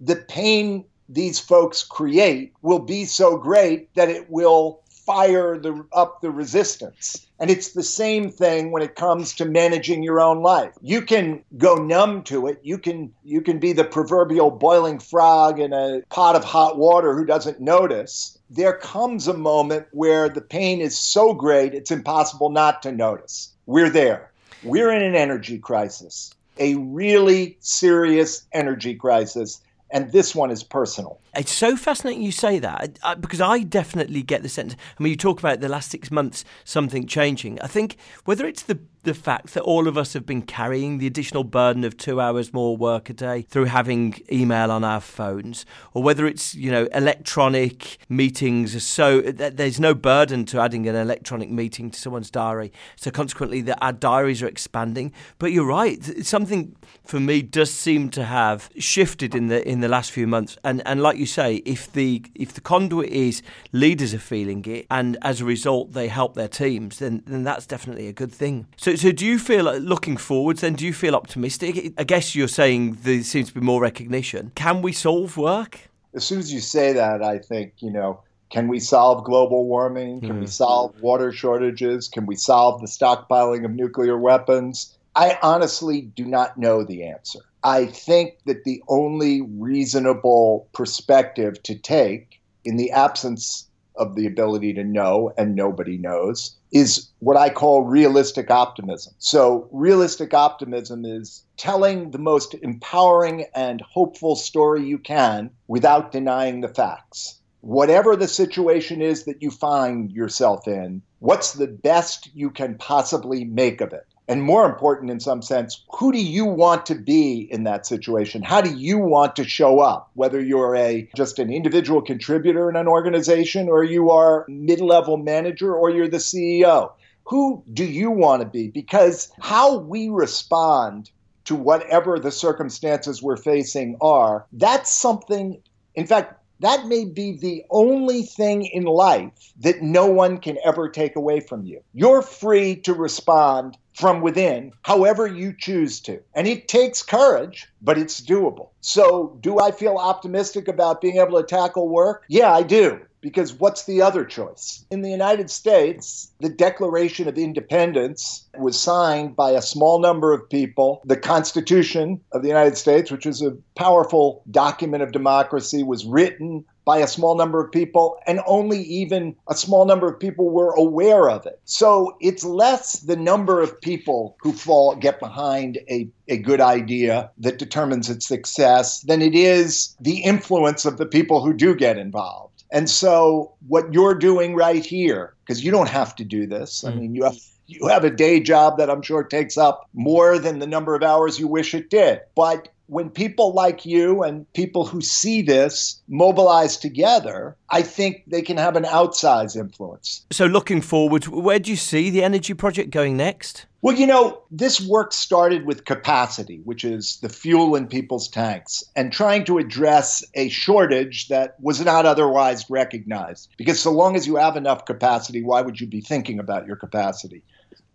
the 0.00 0.16
pain 0.16 0.84
these 1.08 1.38
folks 1.38 1.82
create 1.82 2.52
will 2.62 2.78
be 2.78 3.04
so 3.04 3.36
great 3.36 3.92
that 3.94 4.08
it 4.08 4.30
will 4.30 4.80
fire 5.04 5.58
the, 5.58 5.84
up 5.92 6.20
the 6.20 6.30
resistance. 6.30 7.26
And 7.38 7.50
it's 7.50 7.72
the 7.72 7.82
same 7.82 8.30
thing 8.30 8.70
when 8.70 8.82
it 8.82 8.94
comes 8.94 9.34
to 9.34 9.44
managing 9.44 10.02
your 10.02 10.20
own 10.20 10.42
life. 10.42 10.72
You 10.80 11.02
can 11.02 11.44
go 11.58 11.74
numb 11.74 12.22
to 12.24 12.46
it. 12.46 12.60
You 12.62 12.78
can 12.78 13.12
you 13.24 13.40
can 13.40 13.58
be 13.58 13.72
the 13.72 13.84
proverbial 13.84 14.50
boiling 14.50 14.98
frog 14.98 15.58
in 15.60 15.72
a 15.72 16.02
pot 16.10 16.36
of 16.36 16.44
hot 16.44 16.78
water 16.78 17.14
who 17.14 17.24
doesn't 17.24 17.60
notice. 17.60 18.38
There 18.50 18.76
comes 18.76 19.28
a 19.28 19.34
moment 19.34 19.86
where 19.92 20.28
the 20.28 20.40
pain 20.40 20.80
is 20.80 20.96
so 20.96 21.34
great 21.34 21.74
it's 21.74 21.90
impossible 21.90 22.50
not 22.50 22.82
to 22.82 22.92
notice. 22.92 23.52
We're 23.66 23.90
there. 23.90 24.30
We're 24.62 24.92
in 24.92 25.02
an 25.02 25.16
energy 25.16 25.58
crisis. 25.58 26.34
A 26.58 26.76
really 26.76 27.56
serious 27.60 28.46
energy 28.52 28.94
crisis 28.94 29.60
and 29.90 30.10
this 30.10 30.34
one 30.34 30.50
is 30.50 30.64
personal. 30.64 31.20
It's 31.36 31.52
so 31.52 31.76
fascinating 31.76 32.22
you 32.22 32.32
say 32.32 32.58
that 32.58 32.98
because 33.20 33.40
I 33.40 33.60
definitely 33.60 34.22
get 34.22 34.42
the 34.42 34.48
sense. 34.48 34.74
I 34.98 35.02
mean, 35.02 35.10
you 35.10 35.16
talk 35.16 35.38
about 35.38 35.60
the 35.60 35.68
last 35.68 35.90
six 35.90 36.10
months, 36.10 36.44
something 36.64 37.06
changing. 37.06 37.60
I 37.60 37.66
think 37.66 37.96
whether 38.24 38.46
it's 38.46 38.62
the 38.62 38.78
the 39.04 39.14
fact 39.14 39.54
that 39.54 39.62
all 39.62 39.86
of 39.86 39.96
us 39.96 40.14
have 40.14 40.26
been 40.26 40.42
carrying 40.42 40.98
the 40.98 41.06
additional 41.06 41.44
burden 41.44 41.84
of 41.84 41.96
two 41.96 42.20
hours 42.20 42.52
more 42.52 42.76
work 42.76 43.08
a 43.10 43.12
day 43.12 43.42
through 43.42 43.66
having 43.66 44.20
email 44.32 44.70
on 44.70 44.82
our 44.82 45.00
phones, 45.00 45.64
or 45.92 46.02
whether 46.02 46.26
it's 46.26 46.54
you 46.54 46.70
know 46.70 46.88
electronic 46.92 47.98
meetings. 48.08 48.74
Are 48.74 48.80
so 48.80 49.20
there's 49.20 49.78
no 49.78 49.94
burden 49.94 50.44
to 50.46 50.60
adding 50.60 50.88
an 50.88 50.96
electronic 50.96 51.50
meeting 51.50 51.90
to 51.90 51.98
someone's 51.98 52.30
diary. 52.30 52.72
So 52.96 53.10
consequently, 53.10 53.60
that 53.62 53.78
our 53.82 53.92
diaries 53.92 54.42
are 54.42 54.48
expanding. 54.48 55.12
But 55.38 55.52
you're 55.52 55.66
right. 55.66 56.02
Something 56.24 56.74
for 57.04 57.20
me 57.20 57.42
does 57.42 57.70
seem 57.70 58.10
to 58.10 58.24
have 58.24 58.70
shifted 58.78 59.34
in 59.34 59.48
the 59.48 59.66
in 59.68 59.80
the 59.80 59.88
last 59.88 60.10
few 60.10 60.26
months, 60.26 60.56
and 60.64 60.82
and 60.86 61.02
like 61.02 61.18
you 61.18 61.23
you 61.24 61.26
say, 61.26 61.56
if 61.64 61.92
the 61.92 62.22
if 62.34 62.52
the 62.52 62.60
conduit 62.60 63.10
is 63.10 63.42
leaders 63.72 64.12
are 64.14 64.26
feeling 64.34 64.64
it, 64.66 64.86
and 64.90 65.16
as 65.22 65.40
a 65.40 65.44
result 65.44 65.92
they 65.92 66.08
help 66.08 66.34
their 66.34 66.48
teams, 66.48 66.98
then 66.98 67.22
then 67.26 67.42
that's 67.44 67.66
definitely 67.66 68.08
a 68.08 68.12
good 68.12 68.32
thing. 68.32 68.66
So 68.76 68.94
so 68.96 69.10
do 69.12 69.24
you 69.24 69.38
feel 69.38 69.64
looking 69.78 70.16
forwards? 70.16 70.60
Then 70.60 70.74
do 70.74 70.84
you 70.84 70.92
feel 70.92 71.14
optimistic? 71.14 71.94
I 71.98 72.04
guess 72.04 72.34
you're 72.34 72.48
saying 72.48 72.98
there 73.02 73.22
seems 73.22 73.48
to 73.48 73.54
be 73.54 73.60
more 73.60 73.80
recognition. 73.80 74.52
Can 74.54 74.82
we 74.82 74.92
solve 74.92 75.36
work? 75.36 75.72
As 76.14 76.24
soon 76.24 76.38
as 76.38 76.52
you 76.52 76.60
say 76.60 76.92
that, 76.92 77.22
I 77.22 77.38
think 77.38 77.74
you 77.78 77.90
know. 77.90 78.20
Can 78.50 78.68
we 78.68 78.78
solve 78.78 79.24
global 79.24 79.66
warming? 79.66 80.20
Can 80.20 80.34
mm. 80.34 80.40
we 80.40 80.46
solve 80.46 80.94
water 81.00 81.32
shortages? 81.32 82.06
Can 82.06 82.24
we 82.24 82.36
solve 82.36 82.80
the 82.80 82.86
stockpiling 82.86 83.64
of 83.64 83.72
nuclear 83.72 84.16
weapons? 84.16 84.96
I 85.16 85.38
honestly 85.42 86.02
do 86.02 86.24
not 86.24 86.56
know 86.56 86.84
the 86.84 87.04
answer. 87.04 87.40
I 87.64 87.86
think 87.86 88.40
that 88.44 88.64
the 88.64 88.82
only 88.88 89.40
reasonable 89.40 90.68
perspective 90.74 91.62
to 91.62 91.74
take 91.74 92.42
in 92.62 92.76
the 92.76 92.90
absence 92.90 93.68
of 93.96 94.16
the 94.16 94.26
ability 94.26 94.74
to 94.74 94.84
know 94.84 95.32
and 95.38 95.54
nobody 95.54 95.96
knows 95.96 96.56
is 96.72 97.08
what 97.20 97.38
I 97.38 97.48
call 97.48 97.84
realistic 97.84 98.50
optimism. 98.50 99.14
So, 99.18 99.68
realistic 99.72 100.34
optimism 100.34 101.06
is 101.06 101.44
telling 101.56 102.10
the 102.10 102.18
most 102.18 102.54
empowering 102.54 103.46
and 103.54 103.80
hopeful 103.80 104.36
story 104.36 104.84
you 104.84 104.98
can 104.98 105.50
without 105.66 106.12
denying 106.12 106.60
the 106.60 106.68
facts. 106.68 107.40
Whatever 107.62 108.14
the 108.14 108.28
situation 108.28 109.00
is 109.00 109.24
that 109.24 109.40
you 109.40 109.50
find 109.50 110.12
yourself 110.12 110.68
in, 110.68 111.00
what's 111.20 111.52
the 111.54 111.68
best 111.68 112.28
you 112.34 112.50
can 112.50 112.76
possibly 112.76 113.44
make 113.44 113.80
of 113.80 113.94
it? 113.94 114.06
And 114.28 114.42
more 114.42 114.64
important 114.64 115.10
in 115.10 115.20
some 115.20 115.42
sense, 115.42 115.84
who 115.90 116.12
do 116.12 116.18
you 116.18 116.44
want 116.44 116.86
to 116.86 116.94
be 116.94 117.48
in 117.50 117.64
that 117.64 117.86
situation? 117.86 118.42
How 118.42 118.60
do 118.60 118.74
you 118.74 118.98
want 118.98 119.36
to 119.36 119.44
show 119.44 119.80
up? 119.80 120.10
Whether 120.14 120.40
you're 120.40 120.74
a 120.76 121.08
just 121.14 121.38
an 121.38 121.52
individual 121.52 122.00
contributor 122.00 122.70
in 122.70 122.76
an 122.76 122.88
organization 122.88 123.68
or 123.68 123.84
you 123.84 124.10
are 124.10 124.46
mid-level 124.48 125.18
manager 125.18 125.74
or 125.74 125.90
you're 125.90 126.08
the 126.08 126.16
CEO. 126.18 126.92
Who 127.24 127.62
do 127.72 127.84
you 127.84 128.10
want 128.10 128.42
to 128.42 128.48
be? 128.48 128.68
Because 128.68 129.30
how 129.40 129.78
we 129.78 130.08
respond 130.08 131.10
to 131.44 131.54
whatever 131.54 132.18
the 132.18 132.30
circumstances 132.30 133.22
we're 133.22 133.36
facing 133.36 133.96
are, 134.00 134.46
that's 134.52 134.90
something 134.90 135.60
in 135.94 136.06
fact 136.06 136.40
that 136.60 136.86
may 136.86 137.04
be 137.04 137.36
the 137.36 137.64
only 137.70 138.22
thing 138.22 138.64
in 138.64 138.84
life 138.84 139.52
that 139.60 139.82
no 139.82 140.06
one 140.06 140.38
can 140.38 140.56
ever 140.64 140.88
take 140.88 141.16
away 141.16 141.40
from 141.40 141.66
you. 141.66 141.82
You're 141.92 142.22
free 142.22 142.76
to 142.76 142.94
respond 142.94 143.76
from 143.94 144.20
within, 144.20 144.72
however 144.82 145.26
you 145.26 145.54
choose 145.56 146.00
to. 146.00 146.20
And 146.34 146.46
it 146.46 146.68
takes 146.68 147.02
courage, 147.02 147.68
but 147.80 147.96
it's 147.96 148.20
doable. 148.20 148.68
So, 148.80 149.38
do 149.40 149.60
I 149.60 149.70
feel 149.70 149.96
optimistic 149.96 150.68
about 150.68 151.00
being 151.00 151.18
able 151.18 151.40
to 151.40 151.46
tackle 151.46 151.88
work? 151.88 152.24
Yeah, 152.28 152.52
I 152.52 152.62
do. 152.62 153.00
Because 153.20 153.54
what's 153.54 153.84
the 153.86 154.02
other 154.02 154.22
choice? 154.22 154.84
In 154.90 155.00
the 155.00 155.10
United 155.10 155.48
States, 155.48 156.30
the 156.40 156.50
Declaration 156.50 157.26
of 157.26 157.38
Independence 157.38 158.46
was 158.58 158.78
signed 158.78 159.34
by 159.34 159.52
a 159.52 159.62
small 159.62 159.98
number 159.98 160.34
of 160.34 160.50
people. 160.50 161.00
The 161.06 161.16
Constitution 161.16 162.20
of 162.32 162.42
the 162.42 162.48
United 162.48 162.76
States, 162.76 163.10
which 163.10 163.24
is 163.24 163.40
a 163.40 163.56
powerful 163.76 164.42
document 164.50 165.02
of 165.02 165.12
democracy, 165.12 165.82
was 165.82 166.04
written 166.04 166.66
by 166.84 166.98
a 166.98 167.06
small 167.06 167.36
number 167.36 167.62
of 167.62 167.72
people, 167.72 168.18
and 168.26 168.40
only 168.46 168.82
even 168.82 169.34
a 169.48 169.54
small 169.54 169.84
number 169.84 170.08
of 170.08 170.20
people 170.20 170.50
were 170.50 170.72
aware 170.74 171.30
of 171.30 171.46
it. 171.46 171.60
So 171.64 172.16
it's 172.20 172.44
less 172.44 173.00
the 173.00 173.16
number 173.16 173.60
of 173.60 173.80
people 173.80 174.36
who 174.40 174.52
fall 174.52 174.94
get 174.96 175.20
behind 175.20 175.78
a, 175.88 176.08
a 176.28 176.36
good 176.36 176.60
idea 176.60 177.30
that 177.38 177.58
determines 177.58 178.10
its 178.10 178.26
success 178.26 179.00
than 179.00 179.22
it 179.22 179.34
is 179.34 179.96
the 180.00 180.22
influence 180.22 180.84
of 180.84 180.98
the 180.98 181.06
people 181.06 181.42
who 181.42 181.52
do 181.54 181.74
get 181.74 181.98
involved. 181.98 182.64
And 182.70 182.90
so 182.90 183.52
what 183.68 183.92
you're 183.94 184.14
doing 184.14 184.54
right 184.54 184.84
here, 184.84 185.34
because 185.46 185.64
you 185.64 185.70
don't 185.70 185.88
have 185.88 186.14
to 186.16 186.24
do 186.24 186.46
this. 186.46 186.82
Mm. 186.82 186.88
I 186.88 186.94
mean, 186.94 187.14
you 187.14 187.24
have 187.24 187.38
you 187.66 187.88
have 187.88 188.04
a 188.04 188.10
day 188.10 188.40
job 188.40 188.76
that 188.78 188.90
I'm 188.90 189.00
sure 189.00 189.22
takes 189.22 189.56
up 189.56 189.88
more 189.94 190.38
than 190.38 190.58
the 190.58 190.66
number 190.66 190.94
of 190.94 191.02
hours 191.02 191.38
you 191.38 191.48
wish 191.48 191.74
it 191.74 191.88
did. 191.88 192.20
But 192.34 192.68
when 192.86 193.10
people 193.10 193.52
like 193.52 193.86
you 193.86 194.22
and 194.22 194.50
people 194.52 194.84
who 194.84 195.00
see 195.00 195.42
this 195.42 196.02
mobilize 196.08 196.76
together, 196.76 197.56
I 197.70 197.82
think 197.82 198.24
they 198.26 198.42
can 198.42 198.56
have 198.56 198.76
an 198.76 198.84
outsized 198.84 199.56
influence. 199.56 200.24
So, 200.30 200.46
looking 200.46 200.80
forward, 200.80 201.26
where 201.26 201.58
do 201.58 201.70
you 201.70 201.76
see 201.76 202.10
the 202.10 202.22
energy 202.22 202.54
project 202.54 202.90
going 202.90 203.16
next? 203.16 203.66
Well, 203.80 203.96
you 203.96 204.06
know, 204.06 204.42
this 204.50 204.80
work 204.80 205.12
started 205.12 205.66
with 205.66 205.84
capacity, 205.84 206.60
which 206.64 206.84
is 206.84 207.18
the 207.20 207.28
fuel 207.28 207.76
in 207.76 207.86
people's 207.86 208.28
tanks, 208.28 208.82
and 208.96 209.12
trying 209.12 209.44
to 209.44 209.58
address 209.58 210.24
a 210.34 210.48
shortage 210.48 211.28
that 211.28 211.56
was 211.60 211.82
not 211.82 212.06
otherwise 212.06 212.64
recognized. 212.70 213.50
Because 213.58 213.80
so 213.80 213.92
long 213.92 214.16
as 214.16 214.26
you 214.26 214.36
have 214.36 214.56
enough 214.56 214.86
capacity, 214.86 215.42
why 215.42 215.60
would 215.60 215.80
you 215.80 215.86
be 215.86 216.00
thinking 216.00 216.38
about 216.38 216.66
your 216.66 216.76
capacity? 216.76 217.42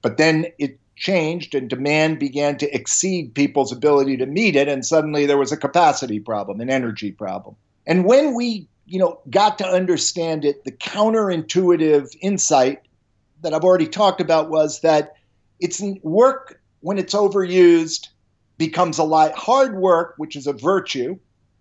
But 0.02 0.18
then 0.18 0.46
it 0.60 0.80
changed 1.00 1.56
and 1.56 1.70
demand 1.70 2.20
began 2.20 2.58
to 2.58 2.76
exceed 2.76 3.34
people's 3.34 3.72
ability 3.72 4.18
to 4.18 4.26
meet 4.26 4.56
it 4.56 4.68
and 4.68 4.86
suddenly 4.86 5.26
there 5.26 5.38
was 5.38 5.52
a 5.52 5.58
capacity 5.58 6.20
problem 6.20 6.62
an 6.62 6.70
energy 6.70 7.12
problem. 7.12 7.56
And 7.88 8.06
when 8.06 8.36
we 8.36 8.68
you 8.86 9.00
know 9.00 9.20
got 9.30 9.58
to 9.60 9.68
understand 9.68 10.46
it 10.46 10.64
the 10.64 10.72
counterintuitive 10.72 12.16
insight 12.22 12.82
that 13.42 13.54
i've 13.54 13.64
already 13.64 13.88
talked 13.88 14.20
about 14.20 14.50
was 14.50 14.82
that 14.82 15.14
it's 15.60 15.80
work 16.02 16.60
when 16.80 16.98
it's 16.98 17.14
overused 17.14 18.08
becomes 18.58 18.98
a 18.98 19.04
lie 19.04 19.32
hard 19.36 19.76
work 19.76 20.16
which 20.18 20.36
is 20.36 20.48
a 20.48 20.54
virtue 20.54 21.16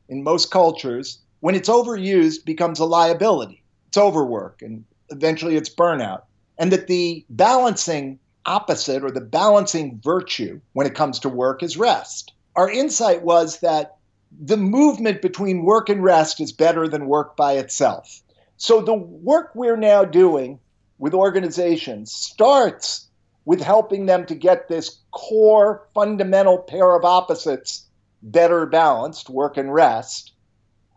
in 0.08 0.22
most 0.22 0.50
cultures 0.50 1.18
when 1.40 1.54
it's 1.54 1.68
overused 1.68 2.44
becomes 2.44 2.78
a 2.78 2.84
liability. 2.84 3.62
It's 3.88 3.96
overwork 3.96 4.62
and 4.62 4.84
eventually 5.10 5.56
it's 5.56 5.68
burnout. 5.68 6.22
And 6.58 6.72
that 6.72 6.88
the 6.88 7.24
balancing 7.30 8.18
opposite 8.48 9.04
or 9.04 9.10
the 9.10 9.20
balancing 9.20 10.00
virtue 10.02 10.60
when 10.72 10.86
it 10.86 10.94
comes 10.94 11.18
to 11.20 11.28
work 11.28 11.62
is 11.62 11.76
rest. 11.76 12.32
Our 12.56 12.70
insight 12.70 13.22
was 13.22 13.60
that 13.60 13.96
the 14.40 14.56
movement 14.56 15.22
between 15.22 15.64
work 15.64 15.88
and 15.88 16.02
rest 16.02 16.40
is 16.40 16.50
better 16.52 16.88
than 16.88 17.06
work 17.06 17.36
by 17.36 17.52
itself. 17.52 18.22
So 18.56 18.80
the 18.80 18.94
work 18.94 19.50
we're 19.54 19.76
now 19.76 20.04
doing 20.04 20.58
with 20.98 21.14
organizations 21.14 22.10
starts 22.10 23.06
with 23.44 23.60
helping 23.60 24.06
them 24.06 24.26
to 24.26 24.34
get 24.34 24.68
this 24.68 24.98
core 25.12 25.86
fundamental 25.94 26.58
pair 26.58 26.96
of 26.96 27.04
opposites 27.04 27.84
better 28.22 28.66
balanced, 28.66 29.30
work 29.30 29.56
and 29.56 29.72
rest. 29.72 30.32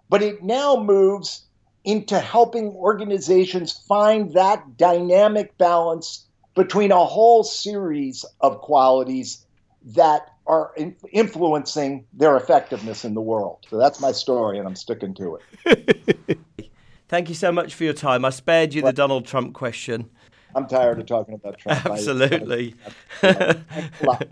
But 0.10 0.24
it 0.24 0.42
now 0.42 0.76
moves 0.82 1.44
into 1.84 2.20
helping 2.20 2.70
organizations 2.70 3.72
find 3.88 4.34
that 4.34 4.78
dynamic 4.78 5.58
balance 5.58 6.26
between 6.56 6.92
a 6.92 7.06
whole 7.06 7.44
series 7.44 8.26
of 8.42 8.60
qualities 8.60 9.46
that 9.96 10.28
are 10.48 10.72
in- 10.78 10.96
influencing 11.12 12.06
their 12.14 12.36
effectiveness 12.38 13.06
in 13.06 13.14
the 13.14 13.22
world. 13.22 13.66
So 13.70 13.78
that's 13.78 14.00
my 14.00 14.12
story, 14.12 14.58
and 14.58 14.68
I'm 14.68 14.76
sticking 14.76 15.14
to 15.16 15.40
it. 15.66 16.40
Thank 17.08 17.30
you 17.30 17.36
so 17.36 17.52
much 17.52 17.76
for 17.76 17.84
your 17.84 17.94
time. 17.94 18.24
I 18.24 18.30
spared 18.30 18.74
you 18.74 18.82
the 18.82 18.94
Donald 18.94 19.26
Trump 19.26 19.54
question. 19.54 20.10
I'm 20.56 20.68
tired 20.68 21.00
of 21.00 21.06
talking 21.06 21.36
about 21.36 21.60
Trump. 21.60 21.86
Absolutely. 21.86 22.76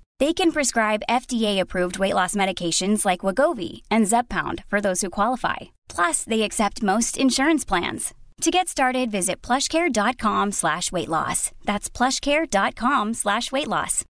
They 0.21 0.33
can 0.33 0.51
prescribe 0.51 1.01
FDA-approved 1.09 1.97
weight 1.97 2.13
loss 2.13 2.35
medications 2.35 3.07
like 3.07 3.25
Wegovy 3.25 3.81
and 3.89 4.05
Zepbound 4.05 4.63
for 4.67 4.79
those 4.79 5.01
who 5.01 5.09
qualify. 5.09 5.71
Plus, 5.87 6.23
they 6.23 6.43
accept 6.43 6.83
most 6.83 7.17
insurance 7.17 7.65
plans. 7.65 8.13
To 8.41 8.51
get 8.51 8.67
started, 8.67 9.09
visit 9.09 9.41
plushcare.com 9.41 10.51
slash 10.51 10.91
weight 10.91 11.09
loss. 11.09 11.49
That's 11.65 11.89
plushcare.com 11.89 13.15
slash 13.15 13.51
weight 13.51 13.67
loss. 13.67 14.05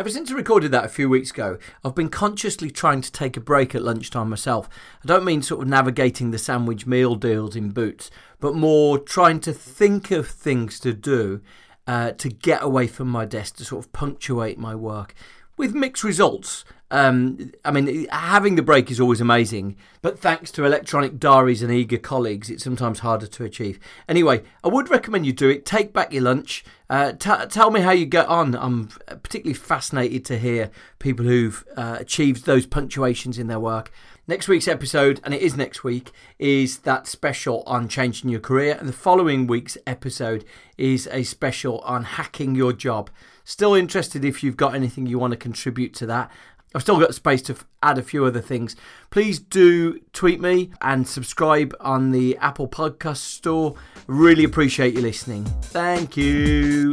Ever 0.00 0.10
since 0.10 0.32
I 0.32 0.34
recorded 0.34 0.72
that 0.72 0.86
a 0.86 0.88
few 0.88 1.08
weeks 1.08 1.30
ago, 1.30 1.58
I've 1.84 1.94
been 1.94 2.08
consciously 2.08 2.72
trying 2.72 3.02
to 3.02 3.12
take 3.12 3.36
a 3.36 3.40
break 3.40 3.72
at 3.72 3.84
lunchtime 3.84 4.30
myself. 4.30 4.68
I 5.04 5.06
don't 5.06 5.24
mean 5.24 5.42
sort 5.42 5.62
of 5.62 5.68
navigating 5.68 6.32
the 6.32 6.38
sandwich 6.38 6.86
meal 6.86 7.14
deals 7.14 7.54
in 7.54 7.70
Boots, 7.70 8.10
but 8.40 8.56
more 8.56 8.98
trying 8.98 9.38
to 9.40 9.52
think 9.52 10.10
of 10.10 10.26
things 10.26 10.80
to 10.80 10.92
do 10.92 11.40
uh, 11.88 12.12
to 12.12 12.28
get 12.28 12.62
away 12.62 12.86
from 12.86 13.08
my 13.08 13.24
desk 13.24 13.56
to 13.56 13.64
sort 13.64 13.84
of 13.84 13.92
punctuate 13.92 14.58
my 14.58 14.74
work 14.74 15.14
with 15.56 15.74
mixed 15.74 16.04
results. 16.04 16.64
Um, 16.90 17.52
I 17.64 17.70
mean, 17.70 18.06
having 18.10 18.54
the 18.54 18.62
break 18.62 18.90
is 18.90 19.00
always 19.00 19.20
amazing, 19.20 19.76
but 20.00 20.18
thanks 20.18 20.50
to 20.52 20.64
electronic 20.64 21.18
diaries 21.18 21.62
and 21.62 21.72
eager 21.72 21.98
colleagues, 21.98 22.48
it's 22.48 22.64
sometimes 22.64 23.00
harder 23.00 23.26
to 23.26 23.44
achieve. 23.44 23.78
Anyway, 24.08 24.42
I 24.62 24.68
would 24.68 24.88
recommend 24.90 25.26
you 25.26 25.32
do 25.32 25.50
it. 25.50 25.66
Take 25.66 25.92
back 25.92 26.12
your 26.12 26.22
lunch. 26.22 26.64
Uh, 26.88 27.12
t- 27.12 27.46
tell 27.50 27.70
me 27.70 27.80
how 27.80 27.90
you 27.90 28.06
get 28.06 28.26
on. 28.26 28.54
I'm 28.54 28.88
particularly 29.06 29.54
fascinated 29.54 30.24
to 30.26 30.38
hear 30.38 30.70
people 30.98 31.26
who've 31.26 31.62
uh, 31.76 31.96
achieved 31.98 32.46
those 32.46 32.64
punctuations 32.64 33.38
in 33.38 33.48
their 33.48 33.60
work. 33.60 33.90
Next 34.28 34.46
week's 34.46 34.68
episode, 34.68 35.22
and 35.24 35.32
it 35.32 35.40
is 35.40 35.56
next 35.56 35.82
week, 35.82 36.12
is 36.38 36.80
that 36.80 37.06
special 37.06 37.62
on 37.66 37.88
changing 37.88 38.28
your 38.28 38.40
career, 38.40 38.76
and 38.78 38.86
the 38.86 38.92
following 38.92 39.46
week's 39.46 39.78
episode 39.86 40.44
is 40.76 41.08
a 41.10 41.22
special 41.22 41.78
on 41.78 42.04
hacking 42.04 42.54
your 42.54 42.74
job. 42.74 43.08
Still 43.42 43.72
interested 43.72 44.26
if 44.26 44.42
you've 44.42 44.58
got 44.58 44.74
anything 44.74 45.06
you 45.06 45.18
want 45.18 45.30
to 45.30 45.38
contribute 45.38 45.94
to 45.94 46.06
that. 46.08 46.30
I've 46.74 46.82
still 46.82 47.00
got 47.00 47.14
space 47.14 47.40
to 47.42 47.56
add 47.82 47.96
a 47.96 48.02
few 48.02 48.26
other 48.26 48.42
things. 48.42 48.76
Please 49.08 49.38
do 49.38 49.98
tweet 50.12 50.42
me 50.42 50.72
and 50.82 51.08
subscribe 51.08 51.74
on 51.80 52.10
the 52.10 52.36
Apple 52.36 52.68
Podcast 52.68 53.16
Store. 53.16 53.76
Really 54.08 54.44
appreciate 54.44 54.92
you 54.92 55.00
listening. 55.00 55.46
Thank 55.62 56.18
you. 56.18 56.92